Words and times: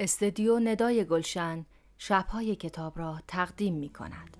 استدیو 0.00 0.58
ندای 0.58 1.04
گلشن 1.04 1.66
شبهای 1.98 2.56
کتاب 2.56 2.98
را 2.98 3.20
تقدیم 3.28 3.74
می 3.74 3.88
کند. 3.88 4.36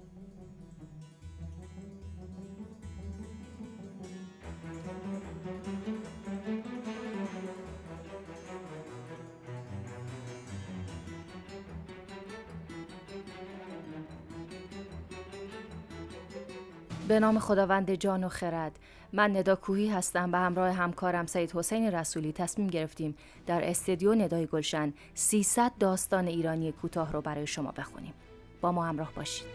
به 17.10 17.20
نام 17.20 17.38
خداوند 17.38 17.94
جان 17.94 18.24
و 18.24 18.28
خرد. 18.28 18.78
من 19.12 19.36
ندا 19.36 19.56
کوهی 19.56 19.88
هستم 19.88 20.30
به 20.30 20.38
همراه 20.38 20.72
همکارم 20.72 21.26
سید 21.26 21.52
حسین 21.52 21.92
رسولی 21.92 22.32
تصمیم 22.32 22.66
گرفتیم 22.66 23.16
در 23.46 23.68
استدیو 23.68 24.14
ندای 24.14 24.46
گلشن 24.46 24.94
300 25.14 25.72
داستان 25.80 26.26
ایرانی 26.26 26.72
کوتاه 26.72 27.12
رو 27.12 27.20
برای 27.20 27.46
شما 27.46 27.72
بخونیم. 27.72 28.14
با 28.60 28.72
ما 28.72 28.84
همراه 28.84 29.12
باشید. 29.16 29.46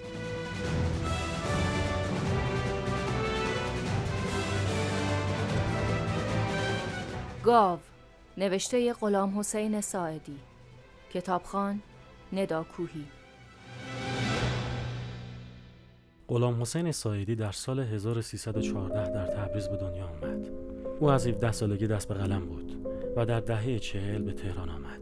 گاو 7.43 7.79
نوشته 8.37 8.93
غلام 8.93 9.39
حسین 9.39 9.81
ساعدی. 9.81 10.39
کتابخان 11.13 11.81
ندا 12.33 12.63
کوهی 12.63 13.05
غلام 16.27 16.61
حسین 16.61 16.91
سایدی 16.91 17.35
در 17.35 17.51
سال 17.51 17.79
1314 17.79 19.09
در 19.09 19.27
تبریز 19.27 19.67
به 19.67 19.77
دنیا 19.77 20.05
آمد. 20.07 20.47
او 20.99 21.09
از 21.09 21.27
17 21.27 21.51
سالگی 21.51 21.87
دست 21.87 22.07
به 22.07 22.13
قلم 22.13 22.45
بود 22.45 22.87
و 23.15 23.25
در 23.25 23.39
دهه 23.39 23.79
چهل 23.79 24.21
به 24.21 24.33
تهران 24.33 24.69
آمد. 24.69 25.01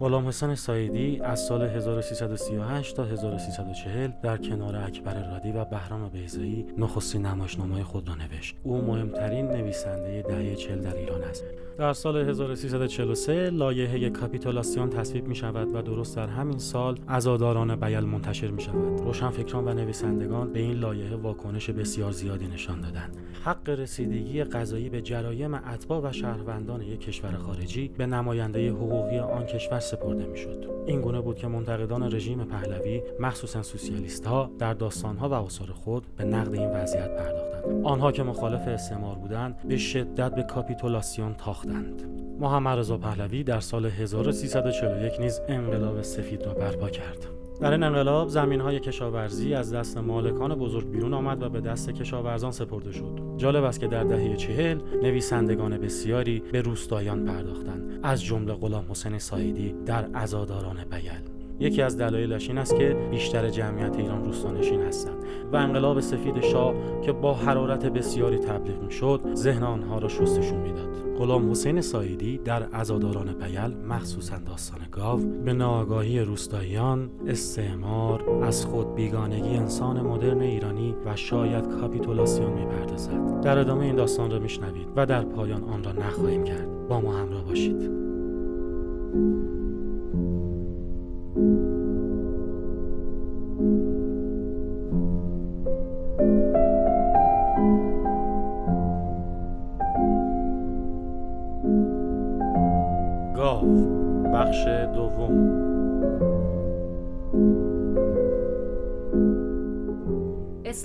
غلام 0.00 0.28
حسین 0.28 0.54
سایدی 0.54 1.20
از 1.20 1.40
سال 1.40 1.62
1338 1.62 2.96
تا 2.96 3.04
1340 3.04 4.10
در 4.22 4.36
کنار 4.36 4.76
اکبر 4.76 5.30
رادی 5.30 5.52
و 5.52 5.64
بهرام 5.64 6.08
بیزایی 6.08 6.66
نخستین 6.78 7.26
نمایشنامه 7.26 7.84
خود 7.84 8.08
را 8.08 8.14
نوشت. 8.14 8.56
او 8.62 8.82
مهمترین 8.82 9.46
نویسنده 9.46 10.22
دهه 10.22 10.54
40 10.54 10.80
در 10.80 10.96
ایران 10.96 11.22
است. 11.22 11.44
در 11.78 11.92
سال 11.92 12.16
1343 12.16 13.50
لایحه 13.50 14.10
کاپیتولاسیون 14.10 14.90
تصویب 14.90 15.28
می 15.28 15.34
شود 15.34 15.74
و 15.74 15.82
درست 15.82 16.16
در 16.16 16.26
همین 16.26 16.58
سال 16.58 16.98
عزاداران 17.08 17.76
بیل 17.76 18.00
منتشر 18.00 18.50
می 18.50 18.62
شود. 18.62 19.00
روشنفکران 19.00 19.68
و 19.68 19.74
نویسندگان 19.74 20.52
به 20.52 20.60
این 20.60 20.78
لایحه 20.78 21.16
واکنش 21.16 21.70
بسیار 21.70 22.12
زیادی 22.12 22.46
نشان 22.46 22.80
دادند. 22.80 23.16
حق 23.44 23.68
رسیدگی 23.68 24.44
قضایی 24.44 24.88
به 24.88 25.02
جرایم 25.02 25.54
اتباع 25.54 26.08
و 26.08 26.12
شهروندان 26.12 26.82
یک 26.82 27.00
کشور 27.00 27.36
خارجی 27.36 27.88
به 27.88 28.06
نماینده 28.06 28.70
حقوقی 28.70 29.18
آن 29.18 29.46
کشور 29.46 29.80
سپرده 29.86 30.26
می‌شد. 30.26 30.70
این 30.86 31.00
گونه 31.00 31.20
بود 31.20 31.36
که 31.36 31.46
منتقدان 31.46 32.14
رژیم 32.14 32.44
پهلوی 32.44 33.02
مخصوصا 33.20 33.62
سوسیالیست 33.62 34.26
ها 34.26 34.50
در 34.58 34.74
داستان 34.74 35.16
ها 35.16 35.28
و 35.28 35.32
آثار 35.32 35.68
خود 35.68 36.06
به 36.16 36.24
نقد 36.24 36.54
این 36.54 36.70
وضعیت 36.70 37.16
پرداختند. 37.16 37.86
آنها 37.86 38.12
که 38.12 38.22
مخالف 38.22 38.68
استعمار 38.68 39.14
بودند 39.14 39.68
به 39.68 39.76
شدت 39.76 40.34
به 40.34 40.42
کاپیتولاسیون 40.42 41.34
تاختند. 41.34 42.02
محمد 42.40 42.78
رضا 42.78 42.98
پهلوی 42.98 43.44
در 43.44 43.60
سال 43.60 43.86
1341 43.86 45.20
نیز 45.20 45.40
انقلاب 45.48 46.02
سفید 46.02 46.42
را 46.42 46.54
برپا 46.54 46.90
کرد. 46.90 47.35
در 47.60 47.72
این 47.72 47.82
انقلاب 47.82 48.28
زمین 48.28 48.60
های 48.60 48.80
کشاورزی 48.80 49.54
از 49.54 49.74
دست 49.74 49.98
مالکان 49.98 50.54
بزرگ 50.54 50.90
بیرون 50.90 51.14
آمد 51.14 51.42
و 51.42 51.48
به 51.48 51.60
دست 51.60 51.90
کشاورزان 51.90 52.50
سپرده 52.50 52.92
شد. 52.92 53.20
جالب 53.36 53.64
است 53.64 53.80
که 53.80 53.86
در 53.86 54.04
دهه 54.04 54.36
چهل 54.36 54.78
نویسندگان 55.02 55.78
بسیاری 55.78 56.42
به 56.52 56.60
روستایان 56.60 57.24
پرداختند. 57.24 58.00
از 58.02 58.24
جمله 58.24 58.54
غلام 58.54 58.84
حسین 58.90 59.18
سایدی 59.18 59.74
در 59.86 60.04
عزاداران 60.04 60.76
بیل. 60.90 61.36
یکی 61.60 61.82
از 61.82 61.98
دلایلش 61.98 62.48
این 62.48 62.58
است 62.58 62.76
که 62.76 62.96
بیشتر 63.10 63.48
جمعیت 63.48 63.96
ایران 63.96 64.24
روستانشین 64.24 64.82
هستند 64.82 65.24
و 65.52 65.56
انقلاب 65.56 66.00
سفید 66.00 66.40
شاه 66.40 66.74
که 67.02 67.12
با 67.12 67.34
حرارت 67.34 67.86
بسیاری 67.86 68.38
تبلیغ 68.38 68.82
می‌شد 68.82 69.20
ذهن 69.34 69.62
آنها 69.62 69.98
را 69.98 70.08
شستشون 70.08 70.58
می‌داد. 70.58 70.85
غلام 71.18 71.50
حسین 71.50 71.80
سایدی 71.80 72.38
در 72.38 72.62
عزاداران 72.62 73.32
بیل 73.32 73.76
مخصوصا 73.88 74.38
داستان 74.38 74.80
گاو 74.92 75.20
به 75.20 75.52
ناآگاهی 75.52 76.20
روستاییان 76.20 77.10
استعمار 77.26 78.30
از 78.44 78.64
خود 78.64 78.94
بیگانگی 78.94 79.56
انسان 79.56 80.00
مدرن 80.00 80.40
ایرانی 80.40 80.94
و 81.06 81.16
شاید 81.16 81.68
کاپیتولاسیون 81.68 82.52
می‌پردازد. 82.52 83.40
در 83.40 83.58
ادامه 83.58 83.84
این 83.84 83.96
داستان 83.96 84.30
را 84.30 84.38
میشنوید 84.38 84.88
و 84.96 85.06
در 85.06 85.22
پایان 85.22 85.64
آن 85.64 85.84
را 85.84 85.92
نخواهیم 85.92 86.44
کرد. 86.44 86.88
با 86.88 87.00
ما 87.00 87.12
همراه 87.16 87.44
باشید. 87.44 87.90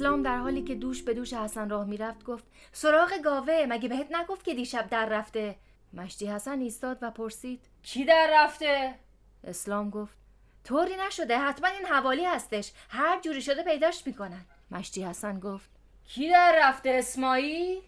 اسلام 0.01 0.23
در 0.23 0.37
حالی 0.37 0.61
که 0.61 0.75
دوش 0.75 1.03
به 1.03 1.13
دوش 1.13 1.33
حسن 1.33 1.69
راه 1.69 1.85
می‌رفت 1.85 2.23
گفت 2.23 2.43
سراغ 2.71 3.13
گاوه 3.23 3.65
مگه 3.69 3.89
بهت 3.89 4.15
نگفت 4.15 4.45
که 4.45 4.53
دیشب 4.53 4.89
در 4.89 5.05
رفته؟ 5.05 5.55
مشتی 5.93 6.27
حسن 6.27 6.59
ایستاد 6.59 6.97
و 7.01 7.11
پرسید. 7.11 7.65
کی 7.83 8.05
در 8.05 8.29
رفته؟ 8.33 8.95
اسلام 9.43 9.89
گفت 9.89 10.17
طوری 10.63 10.95
نشده 11.07 11.37
حتما 11.37 11.67
این 11.67 11.85
حوالی 11.85 12.25
هستش 12.25 12.71
هر 12.89 13.21
جوری 13.21 13.41
شده 13.41 13.63
پیداش 13.63 14.07
می‌کنن. 14.07 14.45
مشتی 14.71 15.03
حسن 15.03 15.39
گفت 15.39 15.69
کی 16.05 16.29
در 16.29 16.59
رفته 16.63 16.89
اسماعیل؟ 16.89 17.81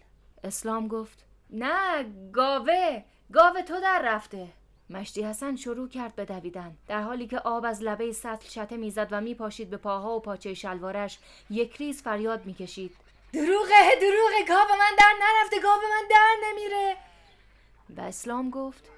اسلام 0.44 0.88
گفت 0.88 1.24
نه 1.50 2.04
گاوه 2.32 3.04
گاوه 3.32 3.62
تو 3.62 3.80
در 3.80 4.02
رفته. 4.04 4.48
مشتی 4.90 5.22
حسن 5.22 5.56
شروع 5.56 5.88
کرد 5.88 6.14
به 6.14 6.24
دویدن. 6.24 6.76
در 6.88 7.02
حالی 7.02 7.26
که 7.26 7.38
آب 7.38 7.64
از 7.64 7.82
لبه 7.82 8.12
سطل 8.12 8.48
شته 8.48 8.76
می‌زد 8.76 9.08
و 9.10 9.20
میپاشید 9.20 9.70
به 9.70 9.76
پاها 9.76 10.16
و 10.16 10.20
پاچه 10.20 10.54
شلوارش 10.54 11.18
یک 11.50 11.76
ریز 11.76 12.02
فریاد 12.02 12.46
می‌کشید. 12.46 12.96
دروغه 13.32 13.96
دروغه 14.00 14.44
گاو 14.48 14.78
من 14.78 14.96
در 14.98 15.12
نرفته 15.22 15.60
گاو 15.60 15.80
من 15.80 16.08
در 16.10 16.34
نمیره. 16.48 16.96
و 17.96 18.00
اسلام 18.00 18.50
گفت 18.50 18.90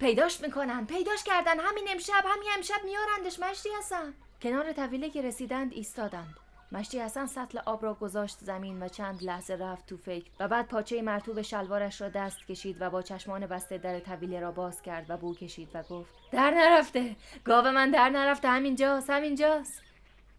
پیداش 0.00 0.40
می‌کنن 0.40 0.86
پیداش 0.86 1.24
کردن 1.24 1.60
همین 1.60 1.84
امشب 1.88 2.24
همین 2.24 2.48
امشب 2.56 2.84
میارندش 2.84 3.40
مشتی 3.40 3.68
حسن. 3.78 4.14
کنار 4.42 4.72
طویله 4.72 5.10
که 5.10 5.22
رسیدند 5.22 5.72
ایستادند. 5.72 6.36
مشتی 6.72 7.00
حسن 7.00 7.26
سطل 7.26 7.58
آب 7.66 7.82
را 7.82 7.94
گذاشت 7.94 8.36
زمین 8.40 8.82
و 8.82 8.88
چند 8.88 9.24
لحظه 9.24 9.54
رفت 9.54 9.86
تو 9.86 9.96
فکر 9.96 10.30
و 10.40 10.48
بعد 10.48 10.68
پاچه 10.68 11.02
مرتوب 11.02 11.42
شلوارش 11.42 12.00
را 12.00 12.08
دست 12.08 12.46
کشید 12.46 12.76
و 12.80 12.90
با 12.90 13.02
چشمان 13.02 13.46
بسته 13.46 13.78
در 13.78 14.00
طویله 14.00 14.40
را 14.40 14.52
باز 14.52 14.82
کرد 14.82 15.10
و 15.10 15.16
بو 15.16 15.34
کشید 15.34 15.68
و 15.74 15.82
گفت 15.82 16.14
در 16.32 16.50
نرفته! 16.50 17.16
گاو 17.44 17.70
من 17.70 17.90
در 17.90 18.08
نرفته! 18.08 18.48
همینجاست! 18.48 19.10
همینجاست! 19.10 19.82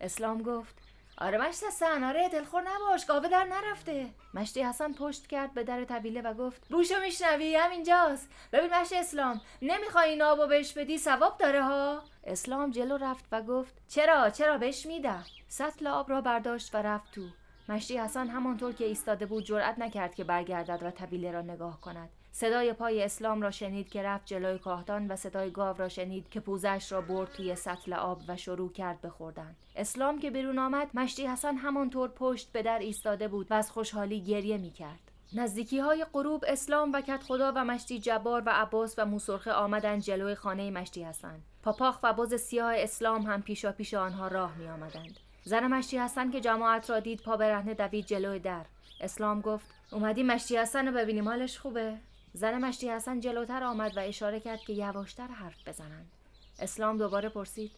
اسلام 0.01 0.41
گفت 0.43 0.75
آره 1.17 1.37
مشتی 1.37 1.65
حسن! 1.65 2.03
آره 2.03 2.29
دلخور 2.29 2.61
نباش! 2.61 3.05
گاوه 3.05 3.27
در 3.27 3.43
نرفته! 3.43 4.09
مشتی 4.33 4.63
حسن 4.63 4.93
پشت 4.93 5.27
کرد 5.27 5.53
به 5.53 5.63
در 5.63 5.83
طویله 5.83 6.21
و 6.21 6.33
گفت 6.33 6.67
بوشو 6.69 6.99
میشنوی! 7.01 7.55
همینجاست! 7.55 8.29
ببین 8.53 8.73
مشتی 8.73 8.95
اسلام 8.97 9.41
نمی‌خوای 9.61 10.09
این 10.09 10.21
آبو 10.21 10.47
بهش 10.47 10.73
بدی؟ 10.73 10.97
ثواب 10.97 11.37
داره 11.37 11.63
ها! 11.63 12.03
اسلام 12.23 12.71
جلو 12.71 12.97
رفت 12.97 13.25
و 13.31 13.41
گفت 13.41 13.81
چرا 13.87 14.29
چرا 14.29 14.57
بهش 14.57 14.85
میدم؟ 14.85 15.23
سطل 15.47 15.87
آب 15.87 16.09
را 16.09 16.21
برداشت 16.21 16.75
و 16.75 16.77
رفت 16.77 17.11
تو. 17.11 17.21
مشتی 17.69 17.97
حسن 17.97 18.27
همانطور 18.27 18.73
که 18.73 18.85
ایستاده 18.85 19.25
بود 19.25 19.43
جرأت 19.43 19.79
نکرد 19.79 20.15
که 20.15 20.23
برگردد 20.23 20.83
و 20.83 20.91
طبیله 20.91 21.31
را 21.31 21.41
نگاه 21.41 21.81
کند. 21.81 22.09
صدای 22.31 22.73
پای 22.73 23.03
اسلام 23.03 23.41
را 23.41 23.51
شنید 23.51 23.89
که 23.89 24.03
رفت 24.03 24.25
جلوی 24.25 24.59
کاهدان 24.59 25.07
و 25.07 25.15
صدای 25.15 25.51
گاو 25.51 25.77
را 25.77 25.89
شنید 25.89 26.29
که 26.29 26.39
پوزش 26.39 26.91
را 26.91 27.01
برد 27.01 27.31
توی 27.31 27.55
سطل 27.55 27.93
آب 27.93 28.21
و 28.27 28.37
شروع 28.37 28.71
کرد 28.71 29.01
به 29.01 29.09
خوردن. 29.09 29.55
اسلام 29.75 30.19
که 30.19 30.31
بیرون 30.31 30.59
آمد 30.59 30.89
مشتی 30.93 31.27
حسن 31.27 31.55
همانطور 31.55 32.09
پشت 32.09 32.51
به 32.51 32.63
در 32.63 32.79
ایستاده 32.79 33.27
بود 33.27 33.51
و 33.51 33.53
از 33.53 33.71
خوشحالی 33.71 34.21
گریه 34.21 34.57
می‌کرد. 34.57 35.12
نزدیکی 35.35 35.79
های 35.79 36.05
غروب 36.13 36.43
اسلام 36.47 36.91
و 36.93 37.01
کت 37.01 37.23
خدا 37.23 37.51
و 37.55 37.65
مشتی 37.65 37.99
جبار 37.99 38.43
و 38.45 38.49
عباس 38.49 38.95
و 38.97 39.05
موسرخه 39.05 39.51
آمدند 39.51 40.01
جلوی 40.01 40.35
خانه 40.35 40.71
مشتی 40.71 41.03
حسن. 41.03 41.39
پاپاخ 41.63 41.99
و 42.03 42.13
باز 42.13 42.41
سیاه 42.41 42.73
اسلام 42.77 43.21
هم 43.21 43.41
پیشا 43.41 43.71
پیش 43.71 43.93
آنها 43.93 44.27
راه 44.27 44.57
می 44.57 44.67
آمدند. 44.67 45.19
زن 45.43 45.67
مشتی 45.67 45.97
حسن 45.97 46.31
که 46.31 46.41
جماعت 46.41 46.89
را 46.89 46.99
دید 46.99 47.21
پا 47.21 47.37
برهنه 47.37 47.73
دوید 47.73 48.05
جلوی 48.05 48.39
در. 48.39 48.65
اسلام 49.01 49.41
گفت 49.41 49.65
اومدی 49.91 50.23
مشتی 50.23 50.57
حسن 50.57 50.87
رو 50.87 50.93
ببینیم 50.93 51.29
حالش 51.29 51.57
خوبه. 51.57 51.97
زن 52.33 52.57
مشتی 52.57 52.89
حسن 52.89 53.19
جلوتر 53.19 53.63
آمد 53.63 53.97
و 53.97 53.99
اشاره 53.99 54.39
کرد 54.39 54.59
که 54.59 54.73
یواشتر 54.73 55.27
حرف 55.27 55.67
بزنند. 55.67 56.11
اسلام 56.59 56.97
دوباره 56.97 57.29
پرسید 57.29 57.71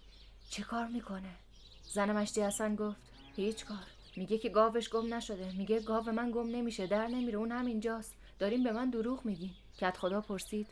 چه 0.50 0.64
کار 0.64 0.88
می‌کنه؟ 0.88 1.32
زن 1.94 2.12
مشتی 2.12 2.42
حسن 2.42 2.76
گفت 2.76 2.98
هیچ 3.36 3.66
کار. 3.66 3.95
میگه 4.18 4.38
که 4.38 4.50
گاوش 4.50 4.90
گم 4.90 5.14
نشده. 5.14 5.52
میگه 5.58 5.80
گاو 5.80 6.12
من 6.12 6.32
گم 6.32 6.48
نمیشه 6.48 6.88
در 6.88 7.08
نمیره. 7.08 7.38
اون 7.38 7.52
همینجاست 7.52 8.16
داریم 8.40 8.64
به 8.64 8.72
من 8.72 8.90
دروغ 8.90 9.26
میگین 9.26 9.52
کت 9.78 9.98
خدا 9.98 10.22
پرسید. 10.22 10.68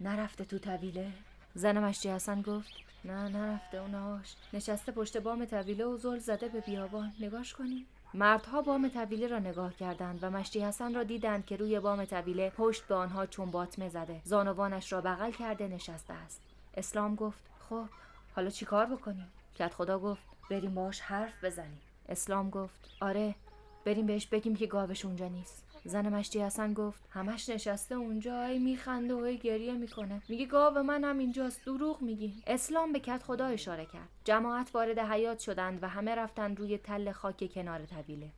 نرفته 0.00 0.44
تو 0.44 0.58
طویله؟ 0.58 1.12
زن 1.54 1.78
مشتی 1.78 2.08
حسن 2.08 2.42
گفت. 2.42 2.72
نه 3.04 3.28
نرفته. 3.28 3.78
اونهاش 3.78 4.34
نشسته 4.52 4.92
پشت 4.92 5.16
بام 5.16 5.44
طویله 5.44 5.84
و 5.84 5.96
زل 5.96 6.18
زده 6.18 6.48
به 6.48 6.60
بیابان. 6.60 7.12
نگاش 7.20 7.54
کنی 7.54 7.86
مردها 8.14 8.62
بام 8.62 8.88
طویله 8.88 9.26
را 9.26 9.38
نگاه 9.38 9.74
کردند 9.74 10.18
و 10.22 10.30
مشتی 10.30 10.60
حسن 10.60 10.94
را 10.94 11.02
دیدند 11.02 11.46
که 11.46 11.56
روی 11.56 11.80
بام 11.80 12.04
طویله 12.04 12.50
پشت 12.50 12.86
به 12.86 12.94
آنها 12.94 13.26
چون 13.26 13.50
باطمه 13.50 13.88
زده. 13.88 14.20
زانوانش 14.24 14.92
را 14.92 15.00
بغل 15.00 15.30
کرده 15.30 15.68
نشسته 15.68 16.14
است. 16.14 16.40
اسلام 16.76 17.14
گفت 17.14 17.40
خب 17.68 17.84
حالا 18.36 18.50
چیکار 18.50 18.86
بکنیم؟ 18.86 19.28
کت 19.58 19.74
خدا 19.74 19.98
گفت 19.98 20.22
بریم 20.50 20.74
باش 20.74 21.00
حرف 21.00 21.44
بزنیم. 21.44 21.80
اسلام 22.10 22.50
گفت 22.50 22.90
آره 23.00 23.34
بریم 23.84 24.06
بهش 24.06 24.26
بگیم 24.26 24.56
که 24.56 24.66
گاوش 24.66 25.04
اونجا 25.04 25.28
نیست. 25.28 25.64
زن 25.84 26.08
مشتی 26.08 26.40
حسن 26.40 26.74
گفت 26.74 27.02
همش 27.10 27.48
نشسته 27.48 27.94
اونجا 27.94 28.42
ای 28.42 28.58
میخنده 28.58 29.14
و 29.14 29.32
گریه 29.32 29.74
می‌کنه. 29.74 30.22
میگه 30.28 30.46
گاو 30.46 30.78
من 30.78 31.04
هم 31.04 31.18
اینجاست 31.18 31.64
دروغ 31.64 32.02
میگی. 32.02 32.42
اسلام 32.46 32.92
به 32.92 33.00
کت 33.00 33.22
خدا 33.22 33.46
اشاره 33.46 33.86
کرد. 33.86 34.08
جماعت 34.24 34.70
وارد 34.74 34.98
حیات 34.98 35.38
شدند 35.38 35.82
و 35.82 35.88
همه 35.88 36.14
رفتند 36.14 36.58
روی 36.58 36.78
تل 36.78 37.12
خاک 37.12 37.52
کنار 37.54 37.86
طویله. 37.86 38.30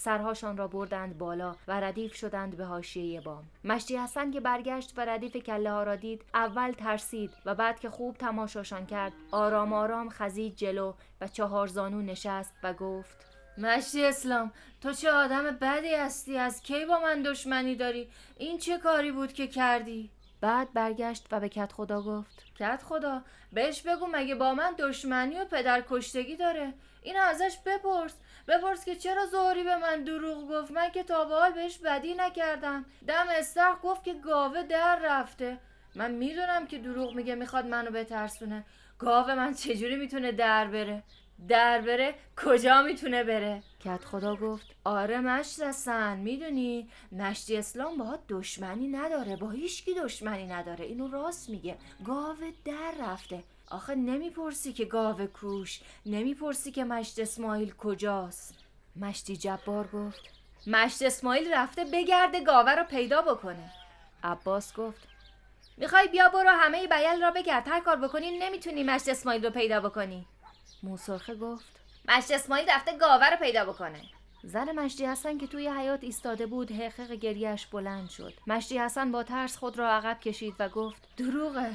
سرهاشان 0.00 0.56
را 0.56 0.68
بردند 0.68 1.18
بالا 1.18 1.56
و 1.68 1.80
ردیف 1.80 2.14
شدند 2.14 2.56
به 2.56 2.64
حاشیه 2.64 3.20
بام. 3.20 3.44
مشتی 3.64 3.96
حسن 3.96 4.30
که 4.30 4.40
برگشت 4.40 4.92
و 4.96 5.04
ردیف 5.04 5.36
کله 5.36 5.70
ها 5.70 5.82
را 5.82 5.96
دید 5.96 6.24
اول 6.34 6.72
ترسید 6.72 7.30
و 7.44 7.54
بعد 7.54 7.80
که 7.80 7.90
خوب 7.90 8.16
تماشاشان 8.16 8.86
کرد 8.86 9.12
آرام 9.30 9.72
آرام 9.72 10.08
خزید 10.08 10.56
جلو 10.56 10.92
و 11.20 11.28
چهار 11.28 11.66
زانو 11.66 12.02
نشست 12.02 12.54
و 12.62 12.72
گفت 12.72 13.26
مشتی 13.58 14.04
اسلام 14.04 14.52
تو 14.80 14.92
چه 14.92 15.10
آدم 15.10 15.50
بدی 15.50 15.94
هستی؟ 15.94 16.38
از 16.38 16.62
کی 16.62 16.84
با 16.84 17.00
من 17.00 17.22
دشمنی 17.22 17.74
داری؟ 17.74 18.08
این 18.38 18.58
چه 18.58 18.78
کاری 18.78 19.12
بود 19.12 19.32
که 19.32 19.46
کردی؟ 19.46 20.10
بعد 20.40 20.72
برگشت 20.72 21.26
و 21.30 21.40
به 21.40 21.48
کت 21.48 21.72
خدا 21.72 22.02
گفت 22.02 22.49
کت 22.60 22.82
خدا. 22.82 23.22
بهش 23.52 23.82
بگو 23.82 24.06
مگه 24.12 24.34
با 24.34 24.54
من 24.54 24.74
دشمنی 24.78 25.38
و 25.38 25.44
پدر 25.44 25.84
کشتگی 25.88 26.36
داره؟ 26.36 26.72
این 27.02 27.16
ازش 27.16 27.58
بپرس. 27.66 28.14
بپرس 28.48 28.84
که 28.84 28.96
چرا 28.96 29.26
زهری 29.26 29.64
به 29.64 29.76
من 29.76 30.04
دروغ 30.04 30.50
گفت؟ 30.50 30.70
من 30.70 30.90
که 30.90 31.02
تا 31.02 31.24
به 31.24 31.34
حال 31.34 31.52
بهش 31.52 31.78
بدی 31.78 32.14
نکردم. 32.14 32.84
دم 33.06 33.26
استخ 33.28 33.76
گفت 33.82 34.04
که 34.04 34.14
گاوه 34.14 34.62
در 34.62 34.98
رفته. 35.02 35.58
من 35.94 36.10
می‌دونم 36.10 36.66
که 36.66 36.78
دروغ 36.78 37.14
میگه 37.14 37.34
می‌خواد 37.34 37.66
منو 37.66 37.90
بترسونه. 37.90 38.64
گاوه 38.98 39.34
من 39.34 39.54
چجوری 39.54 39.96
می‌تونه 39.96 40.32
در 40.32 40.66
بره؟ 40.66 41.02
در 41.48 41.80
بره؟ 41.80 42.14
کجا 42.44 42.82
می‌تونه 42.82 43.24
بره؟ 43.24 43.62
کت 43.84 44.04
خدا 44.04 44.36
گفت 44.36 44.66
آره 44.84 45.20
مشت 45.20 45.60
هستن 45.60 46.18
می‌دونی 46.18 46.88
مشتی 47.12 47.56
اسلام 47.56 47.96
با 47.98 48.18
دشمنی 48.28 48.88
نداره 48.88 49.36
با 49.36 49.50
هیچکی 49.50 49.94
دشمنی 49.94 50.46
نداره. 50.46 50.84
اینو 50.84 51.08
راست 51.08 51.50
میگه. 51.50 51.76
گاوه 52.04 52.50
در 52.64 52.94
رفته. 53.00 53.42
آخه 53.70 53.94
نمی‌پرسی 53.94 54.72
که 54.72 54.84
گاوه 54.84 55.26
کوش 55.26 55.80
نمی‌پرسی 56.06 56.70
که 56.70 56.84
مشت 56.84 57.18
اسماعیل 57.18 57.74
کجاست. 57.78 58.54
مشتی 58.96 59.36
جبار 59.36 59.86
گفت 59.86 60.20
مشت 60.66 61.02
اسماعیل 61.02 61.52
رفته 61.54 61.84
بگرده 61.84 62.44
گاوه 62.44 62.74
رو 62.74 62.84
پیدا 62.84 63.22
بکنه. 63.22 63.70
عباس 64.24 64.74
گفت 64.74 65.08
می‌خوای 65.76 66.08
بیا 66.08 66.28
برو 66.28 66.50
همه 66.50 66.86
بیل 66.86 67.22
را 67.22 67.30
بگرد. 67.30 67.68
هر 67.68 67.80
کار 67.80 67.96
بکنی 67.96 68.38
نمی‌تونی 68.38 68.82
مشت 68.82 69.08
اسماعیل 69.08 69.44
رو 69.44 69.50
پیدا 69.50 69.80
بکنی. 69.80 70.26
موسرخه 70.82 71.34
گفت 71.34 71.79
مشتی 72.08 72.34
اسماعیل 72.34 72.70
رفته 72.70 72.98
گاوه 72.98 73.30
رو 73.30 73.36
پیدا 73.36 73.64
بکنه. 73.64 74.00
زن 74.44 74.72
مشتی 74.72 75.06
حسن 75.06 75.38
که 75.38 75.46
توی 75.46 75.68
حیات 75.68 76.04
ایستاده 76.04 76.46
بود 76.46 76.72
حقیق 76.72 77.12
گریش 77.12 77.66
بلند 77.66 78.10
شد. 78.10 78.34
مشتی 78.46 78.78
حسن 78.78 79.12
با 79.12 79.22
ترس 79.22 79.56
خود 79.56 79.78
را 79.78 79.90
عقب 79.90 80.20
کشید 80.20 80.54
و 80.58 80.68
گفت 80.68 81.08
دروغه. 81.16 81.70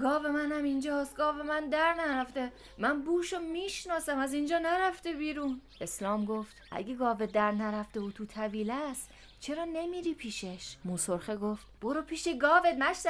گاو 0.00 0.22
منم 0.22 0.64
اینجاست. 0.64 1.16
گاو 1.16 1.36
من 1.36 1.68
در 1.68 1.94
نرفته. 1.94 2.52
من 2.78 3.02
بوشو 3.02 3.38
می‌شناسم. 3.38 4.18
از 4.18 4.34
اینجا 4.34 4.58
نرفته 4.58 5.12
بیرون. 5.12 5.60
اسلام 5.80 6.24
گفت 6.24 6.56
اگه 6.70 6.94
گاو 6.94 7.16
در 7.16 7.52
نرفته 7.52 8.00
و 8.00 8.10
تو 8.10 8.26
طویله 8.26 8.74
است 8.74 9.10
چرا 9.40 9.64
نمیری 9.64 10.14
پیشش؟ 10.14 10.76
موسرخه 10.84 11.36
گفت 11.36 11.66
برو 11.80 12.02
پیش 12.02 12.28
گاوت 12.40 12.74
مشت 12.78 13.06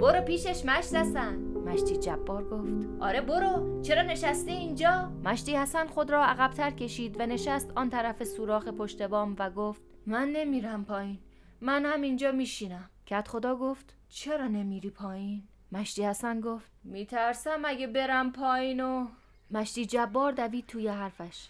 برو 0.00 0.20
پیشش 0.20 0.64
مشت 0.64 0.94
حسن. 0.94 1.36
مشتی 1.36 1.96
جبار 1.96 2.44
گفت. 2.44 2.86
آره 3.00 3.20
برو. 3.20 3.82
چرا 3.82 4.02
نشستی 4.02 4.50
اینجا؟ 4.50 5.12
مشتی 5.24 5.56
حسن 5.56 5.86
خود 5.86 6.10
را 6.10 6.24
عقبتر 6.24 6.70
کشید 6.70 7.20
و 7.20 7.26
نشست 7.26 7.72
آن 7.76 7.90
طرف 7.90 8.24
سوراخ 8.24 8.68
پشت 8.68 9.02
بام 9.02 9.36
و 9.38 9.50
گفت 9.50 9.82
من 10.06 10.28
نمیرم 10.28 10.84
پایین. 10.84 11.18
من 11.60 11.86
هم 11.86 12.02
اینجا 12.02 12.32
میشینم. 12.32 12.90
کت 13.06 13.28
خدا 13.28 13.56
گفت. 13.56 13.94
چرا 14.08 14.46
نمیری 14.48 14.90
پایین؟ 14.90 15.42
مشتی 15.72 16.04
حسن 16.04 16.40
گفت. 16.40 16.70
میترسم 16.84 17.62
اگه 17.64 17.86
برم 17.86 18.32
پایین 18.32 18.80
و 18.80 19.06
مشتی 19.50 19.86
جبار 19.86 20.32
دوید 20.32 20.66
توی 20.66 20.88
حرفش. 20.88 21.48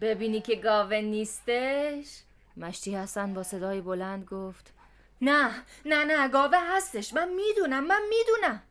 ببینی 0.00 0.40
که 0.40 0.56
گاوه 0.56 1.00
نیستش؟ 1.00 2.22
مشتی 2.56 2.94
حسن 2.94 3.34
با 3.34 3.42
صدای 3.42 3.80
بلند 3.80 4.24
گفت 4.24 4.77
نه 5.22 5.50
نه 5.84 6.04
نه 6.04 6.28
گاوه 6.28 6.58
هستش. 6.76 7.14
من 7.14 7.28
می‌دونم 7.28 7.84
من 7.84 8.02
می‌دونم. 8.08 8.62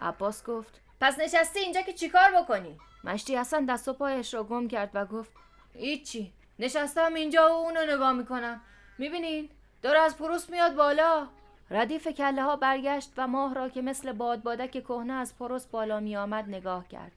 عباس 0.00 0.44
گفت 0.44 0.80
پس 1.00 1.18
نشستی 1.18 1.60
اینجا 1.60 1.80
که 1.80 1.92
چیکار 1.92 2.30
بکنی؟ 2.30 2.78
مشتی 3.04 3.36
حسن 3.36 3.64
دست 3.64 3.88
و 3.88 3.92
پایش 3.92 4.34
را 4.34 4.44
گم 4.44 4.68
کرد 4.68 4.90
و 4.94 5.06
گفت 5.06 5.30
هیچی. 5.74 6.32
نشستم 6.58 7.14
اینجا 7.14 7.48
و 7.48 7.52
اونو 7.52 7.80
نگاه 7.94 8.12
می‌کنم. 8.12 8.60
می‌بینین؟ 8.98 9.48
داره 9.82 9.98
از 9.98 10.16
پروس 10.16 10.50
میاد 10.50 10.74
بالا. 10.74 11.26
ردیف 11.70 12.08
کله 12.08 12.42
ها 12.42 12.56
برگشت 12.56 13.12
و 13.16 13.26
ماه 13.26 13.54
را 13.54 13.68
که 13.68 13.82
مثل 13.82 14.12
بادبادک 14.12 14.70
کهنه 14.70 15.12
از 15.12 15.38
پروس 15.38 15.66
بالا 15.66 16.00
می 16.00 16.16
آمد 16.16 16.48
نگاه 16.48 16.88
کرد. 16.88 17.12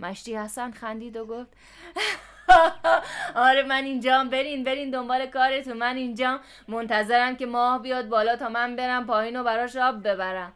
مشتی 0.00 0.36
حسن 0.36 0.70
خندید 0.70 1.16
و 1.16 1.26
گفت 1.26 1.50
آره 3.34 3.62
من 3.62 3.84
اینجام 3.84 4.28
برین 4.28 4.64
برین 4.64 4.90
دنبال 4.90 5.26
کارتون. 5.26 5.76
من 5.76 5.96
اینجام. 5.96 6.40
منتظرم 6.68 7.36
که 7.36 7.46
ماه 7.46 7.82
بیاد 7.82 8.08
بالا 8.08 8.36
تا 8.36 8.48
من 8.48 8.76
برم 8.76 9.06
پایین 9.06 9.40
و 9.40 9.44
براش 9.44 9.76
آب 9.76 10.08
ببرم. 10.08 10.52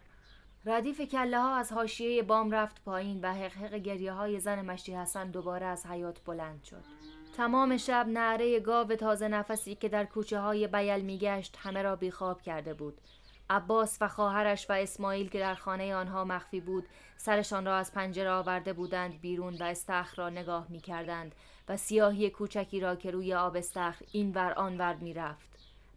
ردیف 0.67 1.01
کله 1.01 1.41
ها 1.41 1.57
از 1.57 1.73
حاشیه 1.73 2.23
بام 2.23 2.51
رفت 2.51 2.85
پایین 2.85 3.21
و 3.21 3.33
حقحق 3.33 3.75
گریه 3.75 4.13
های 4.13 4.41
زن 4.41 4.63
مشتی 4.63 4.95
حسن 4.95 5.31
دوباره 5.31 5.67
از 5.67 5.87
حیات 5.87 6.21
بلند 6.25 6.65
شد. 6.65 6.85
تمام 7.37 7.77
شب 7.77 8.07
نعره 8.09 8.61
گاو 8.61 8.95
تازه 8.95 9.29
نفسی 9.29 9.75
که 9.75 9.89
در 9.89 10.05
کوچه 10.05 10.39
های 10.39 10.67
بیل 10.67 11.01
میگشت 11.01 11.57
همه 11.63 11.83
را 11.83 11.97
بیخواب 11.97 12.43
کرده 12.43 12.75
بود. 12.75 13.01
عباس 13.51 13.99
و 14.01 14.09
خواهرش 14.09 14.71
و 14.71 14.73
اسماعیل 14.73 15.29
که 15.29 15.39
در 15.39 15.55
خانه 15.55 15.95
آنها 15.95 16.25
مخفی 16.25 16.61
بود 16.61 16.87
سرشان 17.17 17.67
را 17.67 17.77
از 17.77 17.93
پنجره 17.93 18.31
آورده 18.31 18.73
بودند 18.73 19.21
بیرون 19.21 19.57
و 19.61 19.63
استخر 19.63 20.17
را 20.17 20.29
نگاه 20.29 20.67
می 20.69 20.81
کردند 20.81 21.35
و 21.69 21.77
سیاهی 21.77 22.31
کوچکی 22.31 22.81
را 22.81 22.97
که 22.97 23.11
روی 23.11 23.35
آب 23.35 23.57
استخر 23.57 24.05
این 24.13 24.33
ور 24.35 24.53
آن 24.53 24.79
ور 24.79 24.95
می 24.95 25.15
رفت. 25.15 25.49